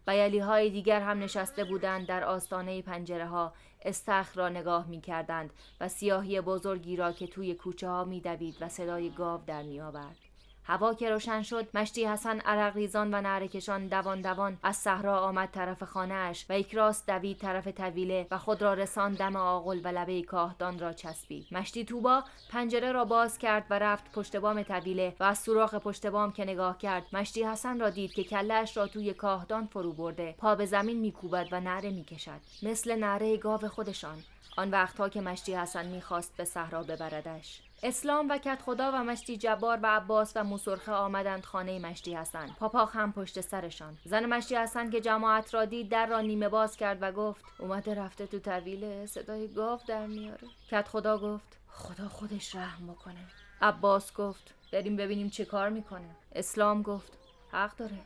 بیالی 0.06 0.38
های 0.38 0.70
دیگر 0.70 1.00
هم 1.00 1.18
نشسته 1.18 1.64
بودند 1.64 2.06
در 2.06 2.24
آستانه 2.24 2.82
پنجره 2.82 3.26
ها 3.26 3.52
استخر 3.82 4.40
را 4.40 4.48
نگاه 4.48 4.88
می 4.88 5.00
کردند 5.00 5.50
و 5.80 5.88
سیاهی 5.88 6.40
بزرگی 6.40 6.96
را 6.96 7.12
که 7.12 7.26
توی 7.26 7.54
کوچه 7.54 7.88
ها 7.88 8.04
می 8.04 8.20
دوید 8.20 8.56
و 8.60 8.68
صدای 8.68 9.10
گاو 9.10 9.40
در 9.46 9.62
می 9.62 9.80
آورد. 9.80 10.29
هوا 10.70 10.94
که 10.94 11.10
روشن 11.10 11.42
شد 11.42 11.68
مشتی 11.74 12.04
حسن 12.04 12.40
عرق 12.40 12.76
ریزان 12.76 13.14
و 13.14 13.20
نعرکشان 13.20 13.86
دوان 13.86 14.20
دوان 14.20 14.58
از 14.62 14.76
صحرا 14.76 15.20
آمد 15.20 15.50
طرف 15.50 15.82
خانهاش 15.82 16.46
و 16.48 16.58
یک 16.58 16.74
راست 16.74 17.06
دوید 17.06 17.38
طرف 17.38 17.68
طویله 17.68 18.26
و 18.30 18.38
خود 18.38 18.62
را 18.62 18.74
رسان 18.74 19.14
دم 19.14 19.36
آغل 19.36 19.80
و 19.84 19.88
لبه 19.88 20.22
کاهدان 20.22 20.78
را 20.78 20.92
چسبید. 20.92 21.46
مشتی 21.52 21.84
توبا 21.84 22.24
پنجره 22.50 22.92
را 22.92 23.04
باز 23.04 23.38
کرد 23.38 23.66
و 23.70 23.78
رفت 23.78 24.12
پشت 24.12 24.36
بام 24.36 24.62
طویله 24.62 25.16
و 25.20 25.24
از 25.24 25.38
سوراخ 25.38 25.74
پشت 25.74 26.06
بام 26.06 26.32
که 26.32 26.44
نگاه 26.44 26.78
کرد 26.78 27.06
مشتی 27.12 27.44
حسن 27.44 27.80
را 27.80 27.90
دید 27.90 28.12
که 28.12 28.24
کلهاش 28.24 28.76
را 28.76 28.86
توی 28.86 29.14
کاهدان 29.14 29.66
فرو 29.66 29.92
برده. 29.92 30.34
پا 30.38 30.54
به 30.54 30.66
زمین 30.66 31.00
میکوبد 31.00 31.48
و 31.52 31.60
نعره 31.60 31.90
می‌کشد. 31.90 32.40
مثل 32.62 32.96
نعره 32.96 33.36
گاو 33.36 33.68
خودشان. 33.68 34.18
آن 34.56 34.70
وقتها 34.70 35.08
که 35.08 35.20
مشتی 35.20 35.54
حسن 35.54 35.86
می‌خواست 35.86 36.36
به 36.36 36.44
صحرا 36.44 36.82
ببردش. 36.82 37.69
اسلام 37.82 38.28
و 38.28 38.38
کت 38.38 38.62
خدا 38.62 38.92
و 38.92 39.04
مشتی 39.04 39.36
جبار 39.36 39.78
و 39.82 39.86
عباس 39.86 40.32
و 40.36 40.44
موسرخه 40.44 40.92
آمدند 40.92 41.44
خانه 41.44 41.78
مشتی 41.78 42.14
حسن. 42.14 42.46
پاپاخ 42.46 42.96
هم 42.96 43.12
پشت 43.12 43.40
سرشان. 43.40 43.98
زن 44.04 44.26
مشتی 44.26 44.56
حسن 44.56 44.90
که 44.90 45.00
جماعت 45.00 45.54
را 45.54 45.64
دید 45.64 45.88
در 45.88 46.06
را 46.06 46.20
نیمه 46.20 46.48
باز 46.48 46.76
کرد 46.76 46.98
و 47.00 47.12
گفت 47.12 47.44
اومده 47.58 47.94
رفته 47.94 48.26
تو 48.26 48.38
طویله 48.38 49.06
صدای 49.06 49.48
گاو 49.48 49.80
در 49.86 50.06
میاره. 50.06 50.48
کت 50.70 50.88
خدا 50.88 51.18
گفت 51.18 51.58
خدا 51.68 52.08
خودش 52.08 52.54
رحم 52.54 52.86
بکنه. 52.86 53.26
عباس 53.62 54.14
گفت 54.14 54.54
بریم 54.72 54.96
ببینیم 54.96 55.30
چه 55.30 55.44
کار 55.44 55.68
می‌کنه. 55.68 56.10
اسلام 56.34 56.82
گفت 56.82 57.12
حق 57.52 57.76
داره. 57.76 57.98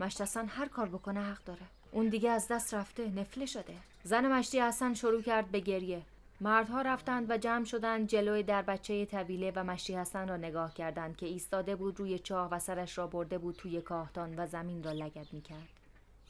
مشتی 0.00 0.22
حسن 0.22 0.46
هر 0.46 0.68
کار 0.68 0.88
بکنه 0.88 1.20
حق 1.20 1.44
داره. 1.44 1.66
اون 1.92 2.08
دیگه 2.08 2.30
از 2.30 2.48
دست 2.48 2.74
رفته 2.74 3.08
نفله 3.08 3.46
شده. 3.46 3.74
زن 4.02 4.32
مشتی 4.32 4.60
حسن 4.60 4.94
شروع 4.94 5.22
کرد 5.22 5.50
به 5.50 5.60
گریه. 5.60 6.02
مردها 6.42 6.82
رفتند 6.82 7.30
و 7.30 7.38
جمع 7.38 7.64
شدند 7.64 8.08
جلوی 8.08 8.42
در 8.42 8.62
بچه 8.62 9.06
طویله 9.06 9.52
و 9.56 9.64
مشتی 9.64 9.96
حسن 9.96 10.28
را 10.28 10.36
نگاه 10.36 10.74
کردند 10.74 11.16
که 11.16 11.26
ایستاده 11.26 11.76
بود 11.76 12.00
روی 12.00 12.18
چاه 12.18 12.50
و 12.50 12.58
سرش 12.58 12.98
را 12.98 13.06
برده 13.06 13.38
بود 13.38 13.56
توی 13.56 13.80
کاهتان 13.80 14.38
و 14.38 14.46
زمین 14.46 14.82
را 14.82 14.92
لگد 14.92 15.26
می‌کرد. 15.32 15.68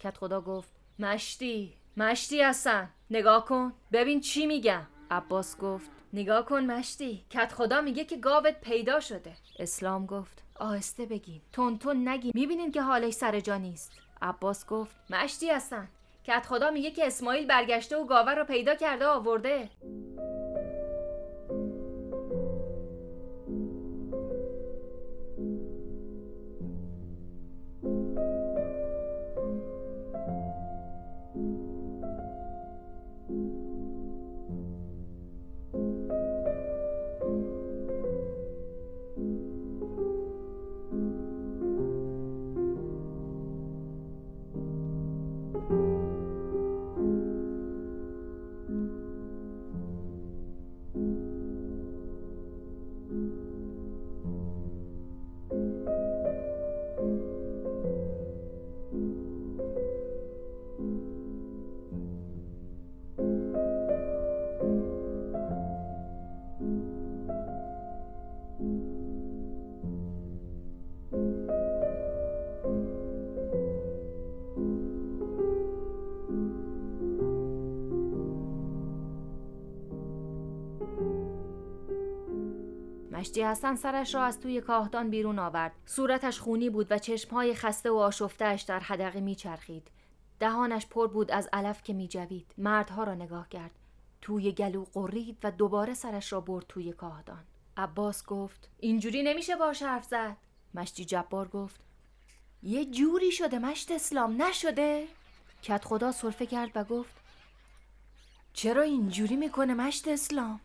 کت 0.01 0.17
خدا 0.17 0.41
گفت 0.41 0.69
مشتی 0.99 1.75
مشتی 1.97 2.43
حسن 2.43 2.91
نگاه 3.11 3.45
کن. 3.45 3.73
ببین 3.93 4.21
چی 4.21 4.47
میگم. 4.47 4.87
عباس 5.11 5.59
گفت 5.59 5.91
نگاه 6.13 6.45
کن 6.47 6.65
مشتی 6.65 7.25
کت 7.31 7.53
خدا 7.53 7.81
میگه 7.81 8.05
که 8.05 8.17
گاوت 8.17 8.61
پیدا 8.61 9.01
شده. 9.01 9.33
اسلام 9.59 10.07
گفت 10.07 10.43
آهسته 10.57 11.07
بگین. 11.07 11.41
تون 11.53 11.79
تون 11.79 12.09
نگی 12.09 12.33
می‌بینین 12.35 12.73
که 12.73 12.83
حالش 12.83 13.13
سر 13.13 13.41
جا 13.41 13.57
نیست. 13.57 13.93
عباس 14.23 14.67
گفت 14.67 14.97
مشتی 15.11 15.51
هستن 15.51 15.89
کت 16.25 16.47
خدا 16.47 16.71
میگه 16.71 16.91
که 16.91 17.07
اسماعیل 17.07 17.47
برگشته 17.47 17.97
و 17.97 18.05
گاوه 18.05 18.35
رو 18.35 18.45
پیدا 18.45 18.75
کرده 18.75 19.07
آورده. 19.07 19.69
مشتی 83.23 83.43
حسن 83.43 83.77
سرش 83.77 84.15
را 84.15 84.25
از 84.25 84.41
توی 84.41 84.61
کاهدان 84.61 85.11
بیرون 85.11 85.39
آورد. 85.39 85.73
صورتش 85.87 86.41
خونی 86.41 86.71
بود 86.71 86.87
و 86.91 86.99
چشمهای 86.99 87.55
خسته 87.55 87.91
و 87.91 87.97
آشفتهش 87.97 88.63
در 88.63 88.81
حدقه 88.81 89.21
میچرخید. 89.21 89.89
دهانش 90.41 90.87
پر 90.87 91.07
بود 91.07 91.31
از 91.31 91.49
علف 91.53 91.83
که 91.83 91.93
میجوید. 91.93 92.55
مردها 92.59 93.05
را 93.05 93.15
نگاه 93.15 93.49
کرد. 93.49 93.71
توی 94.21 94.53
گلو 94.53 94.85
قرید 94.85 95.39
و 95.43 95.51
دوباره 95.51 95.95
سرش 95.95 96.33
را 96.33 96.41
برد 96.41 96.65
توی 96.69 96.93
کاهدان. 96.93 97.45
عباس 97.77 98.27
گفت 98.27 98.71
اینجوری 98.81 99.23
نمیشه 99.23 99.57
باش 99.57 99.83
حرف 99.83 100.05
زد. 100.05 100.37
مشتی 100.75 101.05
جبار 101.05 101.49
گفت 101.49 101.81
یه 102.63 102.85
جوری 102.85 103.33
شده 103.33 103.59
مشت 103.59 103.91
اسلام 103.91 104.43
نشده؟ 104.43 105.07
کت 105.63 105.85
خدا 105.85 106.13
صرفه 106.13 106.47
کرد 106.47 106.71
و 106.75 106.85
گفت 106.85 107.15
چرا 108.53 108.83
اینجوری 108.83 109.37
می‌کنه 109.37 109.75
مشت 109.75 110.09
اسلام؟ 110.09 110.61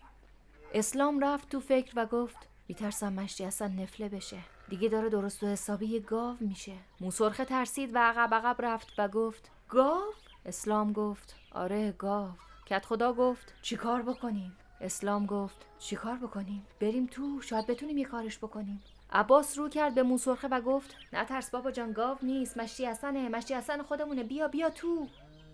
اسلام 0.74 1.20
رفت 1.20 1.50
تو 1.50 1.60
فکر 1.60 1.94
و 1.96 2.06
گفت 2.06 2.48
میترسم 2.68 3.14
مشتی 3.14 3.46
اصلا 3.46 3.68
نفله 3.68 4.10
بشه. 4.10 4.38
دیگه 4.70 4.90
داره 4.90 5.10
درست 5.10 5.44
و 5.44 5.48
حسابی 5.48 6.00
گاو 6.00 6.38
میشه. 6.40 6.74
موسرخه 7.02 7.46
ترسید 7.46 7.96
و 7.96 7.98
عقب 7.98 8.34
عقب 8.34 8.56
رفت 8.66 8.94
و 8.98 9.08
گفت 9.08 9.52
گاو؟ 9.70 10.02
اسلام 10.46 10.94
گفت 10.94 11.36
آره 11.52 11.92
گاو. 11.92 12.30
کت 12.66 12.86
خدا 12.86 13.14
گفت 13.14 13.54
چیکار 13.62 14.02
بکنیم؟ 14.02 14.58
اسلام 14.82 15.26
گفت 15.26 15.66
چیکار 15.80 16.18
بکنیم؟ 16.18 16.66
بریم 16.80 17.06
تو 17.06 17.42
شاید 17.42 17.68
بتونیم 17.68 17.98
یه 17.98 18.06
کارش 18.06 18.38
بکنیم. 18.38 18.84
عباس 19.12 19.58
رو 19.58 19.70
کرد 19.70 19.96
به 19.96 20.04
موسرخه 20.04 20.48
و 20.48 20.62
گفت 20.62 20.96
نه 21.14 21.26
ترس 21.26 21.52
بابا 21.52 21.72
جان 21.72 21.92
گاو 21.92 22.18
نیست. 22.22 22.58
مشتی 22.58 22.86
حسنه 22.86 23.30
مشتی 23.30 23.54
حسن 23.54 23.82
خودمونه. 23.84 24.24
بیا 24.24 24.48
بیا 24.48 24.70
تو. 24.70 25.08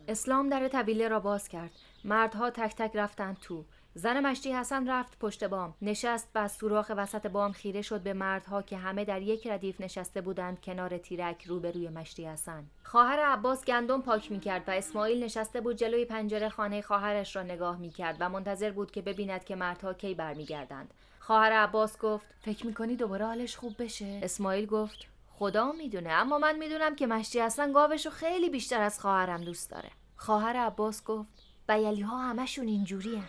اسلام 0.08 0.50
در 0.50 0.68
طویله 0.68 1.08
را 1.08 1.20
باز 1.20 1.48
کرد. 1.48 1.72
مردها 2.06 2.50
تک 2.50 2.76
تک 2.76 2.96
رفتند 2.96 3.38
تو. 3.42 3.66
زن 3.96 4.20
مشتی 4.20 4.54
حسن 4.54 4.90
رفت 4.90 5.20
پشت 5.20 5.44
بام. 5.44 5.74
نشست 5.82 6.30
و 6.36 6.40
از 6.40 6.52
سوراخ 6.52 6.92
وسط 6.98 7.28
بام 7.28 7.52
خیره 7.52 7.82
شد 7.82 8.02
به 8.02 8.14
مردها 8.14 8.62
که 8.62 8.78
همه 8.78 9.06
در 9.06 9.22
یک 9.22 9.48
ردیف 9.48 9.82
نشسته 9.82 10.22
بودند 10.22 10.62
کنار 10.62 10.98
تیرک 10.98 11.44
روبروی 11.48 11.90
مشتی 11.90 12.26
حسن. 12.26 12.64
خواهر 12.84 13.20
عباس 13.20 13.66
گندم 13.66 14.02
پاک 14.02 14.32
می‌کرد 14.32 14.64
و 14.68 14.72
اسماعیل 14.72 15.24
نشسته 15.24 15.62
بود 15.62 15.76
جلوی 15.76 16.06
پنجره 16.06 16.50
خانه 16.50 16.82
خواهرش 16.82 17.36
را 17.36 17.44
نگاه 17.44 17.78
می‌کرد 17.78 18.18
و 18.20 18.30
منتظر 18.30 18.72
بود 18.72 18.92
که 18.92 19.02
ببیند 19.02 19.44
که 19.44 19.56
مردها 19.56 19.94
کی 19.94 20.14
برمیگردند. 20.14 20.94
خواهر 21.20 21.52
عباس 21.52 21.98
گفت 21.98 22.26
فکر 22.42 22.68
می‌کنی 22.68 22.96
دوباره 22.96 23.26
حالش 23.26 23.58
خوب 23.58 23.84
بشه؟ 23.84 24.20
اسماعیل 24.24 24.66
گفت 24.66 25.08
خدا 25.30 25.72
می‌دونه 25.72 26.10
اما 26.10 26.38
من 26.38 26.58
می‌دونم 26.58 26.96
که 26.96 27.08
مشتی 27.08 27.40
اصلا 27.40 27.72
گاوشو 27.72 28.10
خیلی 28.10 28.50
بیشتر 28.50 28.82
از 28.82 29.00
خواهرم 29.00 29.44
دوست 29.44 29.72
داره. 29.72 29.90
خواهر 30.18 30.58
عباس 30.58 31.04
گفت 31.04 31.30
بیلی 31.68 32.02
ها 32.02 32.18
همشون 32.18 32.68
اینجوری 32.68 33.24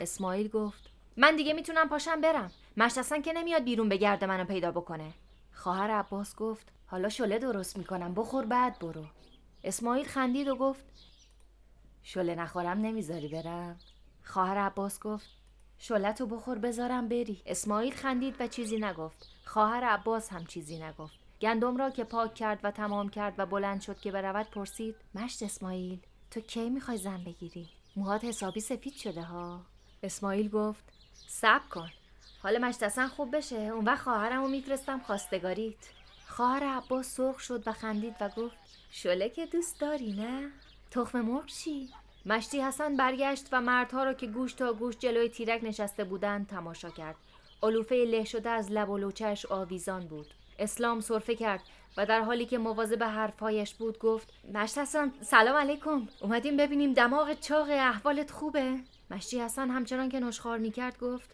اسماعیل 0.00 0.48
گفت 0.48 0.90
من 1.16 1.36
دیگه 1.36 1.52
می‌تونم 1.52 1.88
پاشم 1.88 2.20
برم. 2.20 2.50
مشت 2.76 3.22
که 3.22 3.32
نمیاد 3.32 3.64
بیرون 3.64 3.88
بگرده 3.88 4.26
منو 4.26 4.44
پیدا 4.44 4.70
بکنه. 4.70 5.12
خواهر 5.52 5.90
عباس 5.90 6.36
گفت 6.36 6.72
حالا 6.86 7.08
شله 7.08 7.38
درست 7.38 7.76
می‌کنم. 7.78 8.14
بخور 8.14 8.44
بعد 8.44 8.78
برو. 8.78 9.04
اسماعیل 9.64 10.06
خندید 10.06 10.48
و 10.48 10.56
گفت 10.56 10.84
شله 12.02 12.34
نخورم 12.34 12.78
نمی‌ذاری 12.78 13.28
برم. 13.28 13.78
خواهر 14.24 14.58
عباس 14.58 15.00
گفت 15.00 15.26
شلت 15.78 16.22
بخور 16.22 16.58
بذارم 16.58 17.08
بری. 17.08 17.42
اسماعیل 17.46 17.94
خندید 17.94 18.36
و 18.40 18.46
چیزی 18.46 18.76
نگفت. 18.76 19.26
خواهر 19.44 19.84
عباس 19.84 20.28
هم 20.32 20.46
چیزی 20.46 20.82
نگفت. 20.82 21.18
گندم 21.40 21.76
را 21.76 21.90
که 21.90 22.04
پاک 22.04 22.34
کرد 22.34 22.60
و 22.62 22.70
تمام 22.70 23.08
کرد 23.08 23.34
و 23.38 23.46
بلند 23.46 23.80
شد 23.80 23.98
که 24.00 24.12
برود 24.12 24.50
پرسید 24.50 24.96
مشت 25.14 25.42
اسماعیل 25.42 26.00
تو 26.30 26.40
کی 26.40 26.70
می‌خوای 26.70 26.96
زن 26.96 27.24
بگیری؟ 27.24 27.68
موهات 27.96 28.24
حسابی 28.24 28.60
سفید 28.60 28.94
شده 28.94 29.22
ها؟ 29.22 29.60
اسماعیل 30.02 30.48
گفت 30.48 30.84
صبر 31.28 31.68
کن 31.70 31.88
حال 32.42 32.58
مشتسن 32.58 33.08
خوب 33.08 33.36
بشه. 33.36 33.56
اون 33.56 33.84
وقت 33.84 34.02
خواهرمو 34.02 34.48
میفرستم 34.48 34.98
خواستگاریت. 34.98 35.76
خواهر 36.28 36.64
عباس 36.64 37.06
سرخ 37.06 37.40
شد 37.40 37.68
و 37.68 37.72
خندید 37.72 38.14
و 38.20 38.28
گفت 38.28 38.56
شله 38.90 39.28
که 39.28 39.46
دوست 39.46 39.80
داری 39.80 40.12
نه؟ 40.12 40.50
تخم 40.90 41.20
مرغ 41.20 41.46
چی؟ 41.46 41.88
مشتی 42.26 42.60
حسن 42.60 42.96
برگشت 42.96 43.48
و 43.52 43.60
مردها 43.60 44.04
را 44.04 44.14
که 44.14 44.26
گوش 44.26 44.52
تا 44.52 44.72
گوش 44.72 44.96
جلوی 44.98 45.28
تیرک 45.28 45.64
نشسته 45.64 46.04
بودند 46.04 46.46
تماشا 46.46 46.90
کرد. 46.90 47.16
علوفه 47.62 47.94
له 47.94 48.24
شده 48.24 48.50
از 48.50 48.70
لب 48.70 48.90
و 48.90 48.98
لوچش 48.98 49.46
آویزان 49.46 50.06
بود. 50.06 50.26
اسلام 50.58 51.00
صرفه 51.00 51.34
کرد 51.34 51.62
و 51.96 52.06
در 52.06 52.20
حالی 52.20 52.46
که 52.46 52.58
مواظب 52.58 53.02
حرفهایش 53.02 53.74
بود 53.74 53.98
گفت 53.98 54.32
مشت 54.54 54.84
سلام 55.22 55.56
علیکم. 55.56 56.08
اومدیم 56.20 56.56
ببینیم 56.56 56.92
دماغ 56.92 57.40
چاق 57.40 57.66
احوالت 57.70 58.30
خوبه. 58.30 58.78
مشتی 59.10 59.40
حسن 59.40 59.70
همچنان 59.70 60.08
که 60.08 60.20
نشخار 60.20 60.58
می‌کرد 60.58 60.98
گفت 60.98 61.30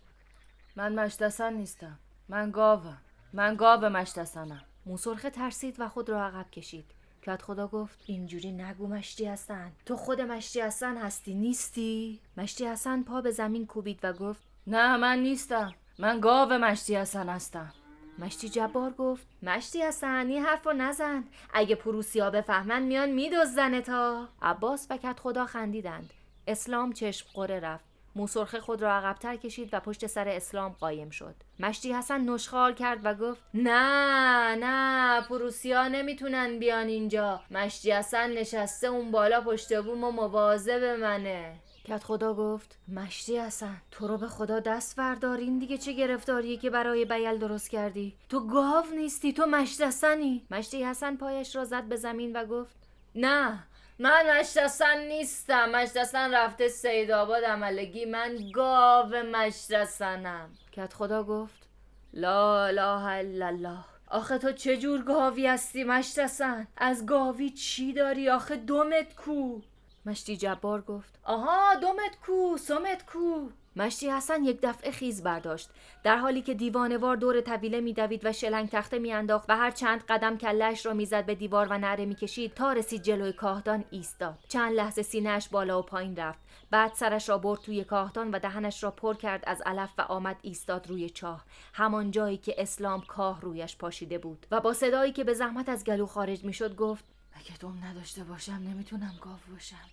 من 0.77 0.95
مشت 0.95 1.23
حسن 1.23 1.53
نیستم. 1.53 1.99
من 2.29 2.51
گاوم. 2.51 2.99
من 3.33 3.55
گاو 3.55 3.89
مشتسنم 3.89 4.63
موسرخه 4.87 5.31
ترسید 5.31 5.77
و 5.79 5.89
خود 5.89 6.11
را 6.11 6.25
عقب 6.27 6.51
کشید. 6.51 6.85
کت 7.23 7.43
خدا 7.43 7.69
گفت 7.69 7.99
اینجوری 8.07 8.53
نگو 8.53 8.87
مشتی 8.87 9.27
هستن 9.27 9.73
تو 9.87 9.97
خود 9.97 10.21
مشتی 10.21 10.61
هستن 10.61 10.97
هستی 10.97 11.35
نیستی؟ 11.35 12.21
مشتی 12.37 12.67
هستن 12.67 13.03
پا 13.03 13.21
به 13.21 13.31
زمین 13.31 13.67
کوبید 13.67 14.01
و 14.03 14.13
گفت 14.13 14.43
نه 14.67 14.97
من 14.97 15.19
نیستم. 15.19 15.75
من 15.99 16.21
گاو 16.21 16.53
مشتی 16.53 16.95
هستن 16.95 17.29
هستم. 17.29 17.73
مشتی 18.19 18.49
جبار 18.49 18.91
گفت 18.91 19.27
مشتی 19.43 19.83
هستن 19.83 20.27
این 20.27 20.45
حرف 20.45 20.67
نزن. 20.67 21.25
اگه 21.55 21.75
پروسی 21.75 22.21
ها 22.21 22.31
بفهمن 22.31 22.83
میان 22.83 23.11
میدوزنه 23.11 23.81
تا. 23.81 24.29
عباس 24.43 24.87
و 24.91 24.97
کت 24.97 25.21
خدا 25.21 25.47
خندیدند. 25.47 26.11
اسلام 26.47 26.93
چشم 26.93 27.27
قره 27.35 27.61
رفت. 27.61 27.85
موسرخه 28.17 28.61
خود 28.61 28.83
را 28.83 28.93
عقبتر 28.93 29.37
کشید 29.37 29.69
و 29.73 29.81
پشت 29.81 30.07
سر 30.07 30.29
اسلام 30.29 30.73
قایم 30.81 31.11
شد. 31.11 31.35
مشتی 31.61 31.93
حسن 31.93 32.21
نشخار 32.21 32.73
کرد 32.73 33.01
و 33.05 33.15
گفت 33.15 33.43
نه 33.55 34.57
نه 34.61 35.21
پروسیا 35.21 35.89
نمی‌تونن 35.89 36.59
بیان 36.59 36.87
اینجا. 36.87 37.41
مشتی 37.51 37.93
حسن 37.93 38.31
نشسته 38.31 38.87
اون 38.87 39.11
بالا 39.11 39.41
پشت 39.41 39.83
بوم 39.83 40.05
و 40.05 40.11
مواظب 40.11 40.83
منه. 41.01 41.57
کت 41.85 42.05
خدا 42.05 42.35
گفت 42.35 42.79
مشتی 42.89 43.39
حسن 43.39 43.77
تو 43.91 44.07
رو 44.09 44.19
به 44.19 44.27
خدا 44.27 44.61
دست 44.61 44.97
بردارین 44.97 45.59
دیگه 45.59 45.79
چه 45.79 45.93
گرفتاریه 45.93 46.57
که 46.57 46.71
برای 46.71 47.05
بیل 47.05 47.39
درست 47.39 47.71
کردی؟ 47.71 48.17
تو 48.29 48.47
گاو 48.47 48.85
نیستی 48.97 49.33
تو 49.33 49.47
مشتی 49.47 49.85
حسنی. 49.85 50.47
مشتی 50.51 50.85
حسن 50.85 51.17
پایش 51.17 51.57
را 51.57 51.65
زد 51.65 51.85
به 51.85 51.97
زمین 51.97 52.37
و 52.37 52.45
گفت 52.45 52.77
نه 53.15 53.65
من 53.99 54.39
مشتسن 54.39 54.99
نیستم. 54.99 55.69
مشتسن 55.71 56.35
رفته 56.35 56.69
سید 56.69 57.11
آباد 57.11 57.45
عملگی. 57.45 58.05
من 58.05 58.51
گاو 58.55 59.07
مشتسنم 59.07 60.51
کت 60.73 60.93
خدا 60.93 61.25
گفت 61.25 61.69
لا 62.13 62.67
اله 62.67 63.07
الا 63.07 63.47
الله. 63.47 63.85
آخه 64.09 64.39
تو 64.39 64.53
چه 64.53 64.77
جور 64.77 65.03
گاوی 65.03 65.47
هستی 65.47 65.85
مشتسن 65.85 66.67
از 66.77 67.07
گاوی 67.07 67.51
چی 67.51 67.93
داری؟ 67.93 68.31
آخه 68.31 68.57
دومت 68.57 69.15
کو. 69.15 69.61
مشتی 70.07 70.37
جبار 70.37 70.83
گفت 70.83 71.19
آها 71.23 71.75
دومت 71.75 72.17
کو 72.27 72.57
سومت 72.57 73.07
کو. 73.07 73.49
مشتی 73.77 74.11
حسن 74.11 74.45
یک 74.45 74.59
دفعه 74.63 74.91
خیز 74.91 75.23
برداشت. 75.23 75.71
در 76.03 76.17
حالی 76.17 76.43
که 76.43 76.55
دیوانوار 76.55 77.17
دور 77.17 77.41
طویله 77.41 77.81
میدوید 77.81 78.21
و 78.25 78.33
شلنگ 78.33 78.69
تخته 78.69 78.99
میانداخت 78.99 79.51
و 79.51 79.57
هر 79.57 79.71
چند 79.71 80.03
قدم 80.09 80.39
کلش 80.39 80.87
را 80.87 80.93
می‌زد 80.93 81.27
به 81.27 81.35
دیوار 81.35 81.67
و 81.71 81.79
نره 81.79 82.05
می‌کشید 82.05 82.55
تا 82.55 82.73
رسید 82.73 83.03
جلوی 83.03 83.33
کاهدان 83.33 83.85
ایستاد. 83.91 84.39
چند 84.49 84.73
لحظه 84.73 85.03
سینهش 85.03 85.49
بالا 85.49 85.79
و 85.79 85.83
پایین 85.83 86.17
رفت. 86.17 86.39
بعد 86.71 86.93
سرش 86.95 87.29
را 87.29 87.39
برد 87.39 87.61
توی 87.61 87.85
کاهدان 87.85 88.31
و 88.31 88.39
دهنش 88.39 88.83
را 88.83 88.91
پر 88.91 89.15
کرد 89.15 89.45
از 89.47 89.63
علف 89.67 89.91
و 89.99 90.03
آمد 90.03 90.37
ایستاد 90.43 90.89
روی 90.89 91.11
چاه. 91.11 91.45
همان 91.73 92.11
جایی 92.11 92.37
که 92.37 92.55
اسلام 92.59 93.01
کاه 93.01 93.41
رویش 93.41 93.77
پاشیده 93.77 94.19
بود. 94.19 94.47
و 94.51 94.61
با 94.61 94.73
صدایی 94.73 95.13
که 95.13 95.25
به 95.25 95.35
زحمت 95.35 95.69
از 95.69 95.85
گلو 95.85 96.07
خارج 96.07 96.45
می‌شد 96.45 96.77
گفت 96.77 97.05
مگه 97.37 97.59
دوم 97.59 97.85
نداشته 97.85 98.25
باشم؟ 98.25 98.53
نمی‌تونم 98.53 99.15
گاو 99.21 99.39
باشم. 99.53 99.87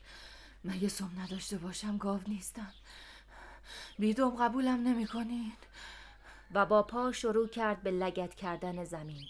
مگه 0.65 0.87
سم 0.87 1.11
نداشته 1.23 1.57
باشم؟ 1.57 1.97
گاو 1.97 2.19
نیستم. 2.27 2.73
بیدوم 3.99 4.35
قبولم 4.35 4.87
نمی 4.87 5.07
کنید 5.07 5.57
و 6.53 6.65
با 6.65 6.83
پا 6.83 7.11
شروع 7.11 7.47
کرد 7.47 7.83
به 7.83 7.91
لگت 7.91 8.35
کردن 8.35 8.83
زمین. 8.83 9.25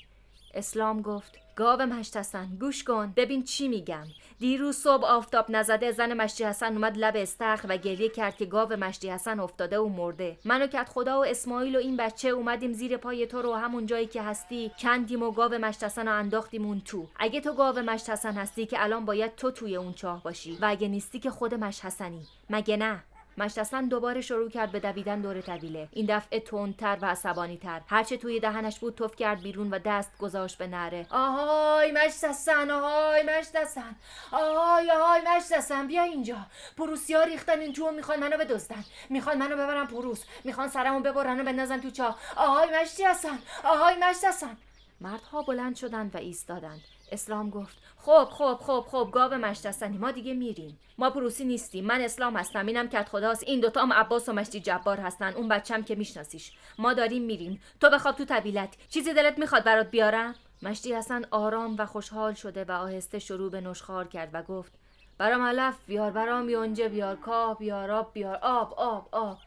اسلام 0.54 1.02
گفت 1.02 1.40
گاو 1.56 1.82
مشت 1.82 2.18
حسن 2.18 2.48
گوش 2.60 2.84
کن 2.84 3.14
ببین 3.16 3.44
چی 3.44 3.68
میگم. 3.68 4.08
دیروز 4.40 4.78
صبح 4.78 5.06
آفتاب 5.06 5.46
نزده 5.50 5.92
زن 5.92 6.14
مشتی 6.14 6.44
حسن 6.44 6.74
اومد 6.74 6.98
لب 6.98 7.14
استخر 7.18 7.66
و 7.70 7.78
گریه 7.78 8.10
کرد 8.10 8.38
که 8.38 8.46
گاو 8.46 8.74
مشتی 8.74 9.10
حسن 9.10 9.40
افتاده 9.40 9.80
و 9.80 9.90
مرده. 9.90 10.38
من 10.46 10.62
و 10.62 10.68
کت 10.68 10.90
خدا 10.90 11.20
و 11.20 11.26
اسماعیل 11.26 11.76
و 11.76 11.80
این 11.80 11.98
بچه 11.98 12.30
اومدیم 12.30 12.74
زیر 12.74 12.98
پای 12.98 13.28
تو 13.28 13.42
رو 13.42 13.54
همون 13.54 13.86
جایی 13.86 14.08
که 14.08 14.22
هستی 14.22 14.72
کندیم 14.80 15.24
و 15.24 15.32
گاو 15.32 15.54
مشت 15.54 15.84
حسن 15.84 16.08
رو 16.08 16.14
انداختیم 16.14 16.66
اون 16.66 16.82
تو. 16.86 17.08
اگه 17.16 17.42
تو 17.42 17.54
گاو 17.54 17.80
مشت 17.80 18.10
حسن 18.10 18.34
هستی 18.34 18.66
که 18.66 18.84
الان 18.84 19.06
باید 19.06 19.36
تو 19.36 19.52
توی 19.52 19.76
اون 19.76 19.94
چاه 19.94 20.24
باشی 20.24 20.58
و 20.62 20.66
اگه 20.66 20.88
نیستی 20.88 21.20
که 21.20 21.30
خود 21.30 21.54
مشت 21.54 21.86
حسنی. 21.86 22.28
مگه 22.50 22.78
نه؟ 22.78 23.04
مشتسن 23.38 23.86
دوباره 23.86 24.22
شروع 24.22 24.50
کرد 24.50 24.72
به 24.72 24.80
دویدن 24.80 25.22
دور 25.22 25.42
طویله. 25.42 25.88
این 25.92 26.06
دفعه 26.18 26.40
تندتر 26.40 26.98
و 27.02 27.06
عصبانی 27.06 27.58
تر 27.58 27.82
هرچه 27.88 28.18
توی 28.18 28.40
دهنش 28.40 28.80
بود 28.80 28.96
توف 28.96 29.16
کرد 29.16 29.42
بیرون 29.42 29.70
و 29.70 29.80
دست 29.80 30.18
گذاشت 30.18 30.58
به 30.58 30.68
نره. 30.68 31.06
آهای 31.10 31.92
مشتسن 31.92 32.72
آهای 32.72 33.24
مشتسن 33.24 33.96
آهای 34.32 34.92
آهای 34.92 35.22
مشتسن 35.36 35.88
بیا 35.88 36.04
اینجا. 36.04 36.38
پروسیا 36.78 37.24
ریختن 37.24 37.60
این 37.60 37.74
تو 37.74 37.92
می‌خوان 37.92 38.20
منو 38.20 38.38
بدزدن. 38.38 38.84
می‌خوان 39.10 39.38
منو 39.38 39.56
ببرن 39.56 39.86
پروس. 39.86 40.24
می‌خوان 40.44 40.68
سرمو 40.68 41.00
ببرن 41.00 41.42
و 41.42 41.44
بندازن 41.44 41.82
تو 41.82 41.90
چاه 41.90 42.20
آهای 42.36 42.82
مشتی 42.82 43.04
هستن 43.04 43.40
آهای 43.64 43.96
مشتسن 43.96 44.58
مردها 45.02 45.42
بلند 45.42 45.76
شدند 45.76 46.16
و 46.16 46.18
ایستادند. 46.18 46.82
اسلام 47.14 47.50
گفت 47.50 47.78
خب 47.98 48.28
خب 48.32 48.58
خب 48.62 48.86
خب 48.88 49.10
گاو 49.12 49.34
مشتستنی 49.34 49.98
ما 49.98 50.12
دیگه 50.12 50.34
میریم. 50.34 50.80
ما 50.98 51.10
پروسی 51.10 51.46
نیستیم. 51.46 51.86
من 51.86 52.02
اسلام 52.02 52.38
هستم. 52.38 52.66
اینم 52.66 52.88
کت 52.88 53.10
خداست. 53.10 53.44
این 53.44 53.60
دوتا 53.60 53.82
هم 53.82 53.94
عباس 53.94 54.30
و 54.30 54.34
مشتی 54.34 54.60
جبار 54.60 55.00
هستن. 55.00 55.34
اون 55.34 55.48
بچم 55.48 55.84
که 55.84 55.96
میشناسیش. 55.96 56.52
ما 56.78 56.94
داریم 56.94 57.24
میریم. 57.24 57.62
تو 57.80 57.90
بخواب 57.90 58.16
تو 58.16 58.26
طویلت 58.26 58.76
چیزی 58.90 59.14
دلت 59.14 59.40
می‌خواد 59.40 59.64
برات 59.64 59.92
بیارم؟ 59.92 60.36
مشتی 60.64 60.94
حسن 60.94 61.26
آرام 61.32 61.76
و 61.80 61.86
خوشحال 61.86 62.34
شده 62.34 62.64
و 62.64 62.72
آهسته 62.72 63.20
شروع 63.20 63.52
به 63.52 63.62
نشخار 63.62 64.08
کرد 64.08 64.30
و 64.34 64.44
گفت 64.44 64.74
برام 65.18 65.42
علف 65.42 65.86
بیار 65.86 66.12
برام 66.12 66.50
یونجه 66.50 66.90
بیار 66.90 67.16
کاه 67.16 67.58
بیار 67.58 67.92
آب 67.92 68.14
بیار 68.14 68.36
آب 68.42 68.74
آب 68.78 69.10
آب. 69.12 69.38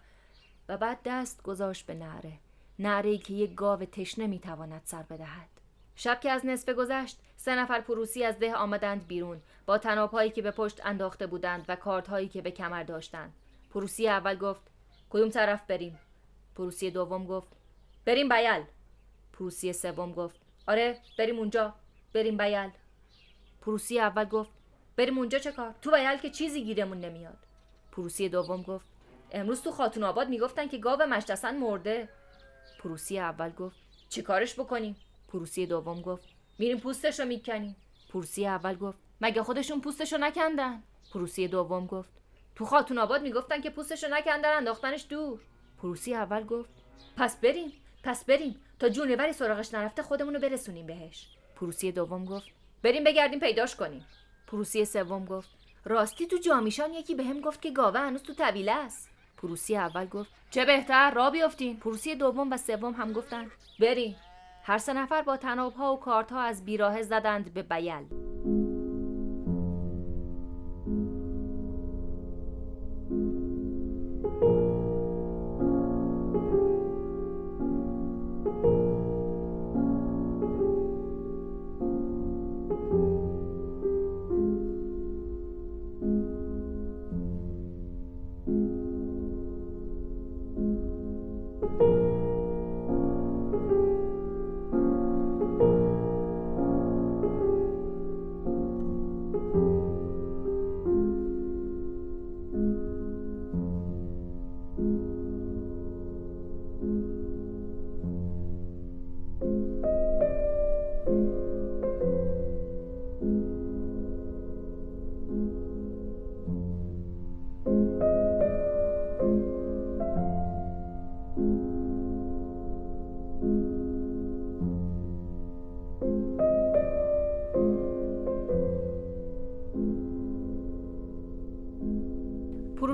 و 0.68 0.76
بعد 0.76 0.98
دست 1.04 1.42
گذاشت 1.42 1.86
به 1.86 1.94
نره 1.94 2.32
نره 2.78 3.18
که 3.18 3.34
یک 3.34 3.54
گاو 3.54 3.84
تشنه 3.84 4.26
می‌تواند 4.26 4.82
سر 4.84 5.02
بدهد. 5.02 5.48
شب 5.96 6.20
که 6.20 6.30
از 6.30 6.46
نصف 6.46 6.68
گذشت 6.68 7.18
سه 7.46 7.54
نفر 7.54 7.80
پروسی 7.80 8.24
از 8.24 8.38
ده 8.38 8.54
آمدند 8.54 9.06
بیرون 9.06 9.40
با 9.66 9.78
تنابهایی 9.78 10.30
که 10.30 10.42
به 10.42 10.50
پشت 10.50 10.86
انداخته 10.86 11.26
بودند 11.26 11.64
و 11.68 11.76
کارتهایی 11.76 12.28
که 12.28 12.42
به 12.42 12.50
کمر 12.50 12.82
داشتند. 12.82 13.32
پروسی 13.70 14.08
اول 14.08 14.36
گفت 14.36 14.62
کدوم 15.10 15.28
طرف 15.28 15.66
بریم؟ 15.66 15.98
پروسی 16.56 16.90
دوم 16.90 17.26
گفت 17.26 17.52
بریم 18.04 18.28
بیل. 18.28 18.62
پروسی 19.32 19.72
سوم 19.72 20.12
گفت 20.12 20.36
آره 20.68 20.98
بریم 21.18 21.38
اونجا. 21.38 21.74
بریم 22.12 22.36
بیل. 22.36 22.70
پروسی 23.60 24.00
اول 24.00 24.24
گفت 24.24 24.50
بریم 24.96 25.18
اونجا 25.18 25.38
چه 25.38 25.52
کار؟ 25.52 25.74
تو 25.82 25.90
بیل 25.90 26.16
که 26.16 26.30
چیزی 26.30 26.64
گیرمون 26.64 27.00
نمیاد. 27.00 27.38
پروسی 27.92 28.28
دوم 28.28 28.62
گفت 28.62 28.86
امروز 29.32 29.62
تو 29.62 29.70
خاتون 29.70 30.04
آباد 30.04 30.28
می‌گفتن 30.28 30.68
که 30.68 30.78
گاو 30.78 31.02
مش 31.02 31.29
حسن 31.29 31.56
مرده. 31.56 32.08
پروسی 32.78 33.18
اول 33.18 33.50
گفت 33.50 33.76
چی 34.08 34.22
کارش 34.22 34.54
بکنیم؟ 34.54 34.96
پروسی 35.28 35.66
دوم 35.66 36.02
گفت 36.02 36.35
میریم 36.58 36.78
پوستش 36.78 37.20
رو 37.20 37.26
پروسی 38.08 38.46
اول 38.46 38.74
گفت. 38.74 38.98
مگه 39.20 39.42
خودشون 39.42 39.80
پوستش 39.80 40.12
رو 40.12 40.18
نکندن؟ 40.18 40.82
پروسی 41.14 41.48
دوم 41.48 41.86
گفت. 41.86 42.10
تو 42.54 42.64
خاتون 42.64 42.98
آباد 42.98 43.22
می‌گفتن 43.22 43.60
که 43.60 43.70
پوستش 43.70 44.04
رو 44.04 44.14
نکندن 44.14 44.56
انداختنش 44.56 45.06
دور. 45.08 45.40
پروسی 45.82 46.14
اول 46.14 46.44
گفت. 46.44 46.70
پس 47.16 47.40
بریم 47.40 47.72
پس 48.02 48.24
بریم. 48.24 48.60
تا 48.78 48.88
جونوری 48.88 49.32
سراغش 49.32 49.74
نرفته 49.74 50.02
خودمون 50.02 50.38
برسونیم 50.38 50.86
بهش. 50.86 51.28
پروسی 51.56 51.92
دوم 51.92 52.24
گفت. 52.24 52.46
بریم 52.82 53.04
بگردیم 53.04 53.40
پیداش 53.40 53.76
کنیم. 53.76 54.06
پروسی 54.46 54.84
سوم 54.84 55.24
گفت. 55.24 55.50
راستی 55.84 56.26
تو 56.26 56.36
جامیشان 56.36 56.94
یکی 56.94 57.14
بهم 57.14 57.34
به 57.34 57.40
گفت 57.40 57.62
که 57.62 57.70
گاوه 57.70 58.00
هنوز 58.00 58.22
تو 58.22 58.34
طویله 58.34 58.72
است. 58.72 59.10
پروسی 59.36 59.76
اول 59.76 60.06
گفت. 60.06 60.30
چه 60.50 60.64
بهتر 60.64 61.10
راه 61.10 61.30
بیافتین. 61.30 61.76
پروسی 61.76 62.14
دوم 62.14 62.52
و 62.52 62.56
سوم 62.56 62.92
هم 62.92 63.12
گفتن. 63.12 63.50
بریم. 63.80 64.16
هر 64.68 64.78
سه 64.78 64.92
نفر 64.92 65.22
با 65.22 65.38
ها 65.78 65.92
و 65.94 66.00
کاردها 66.00 66.40
از 66.40 66.64
بیراه 66.64 67.02
زدند 67.02 67.54
به 67.54 67.62
بیل. 67.62 68.04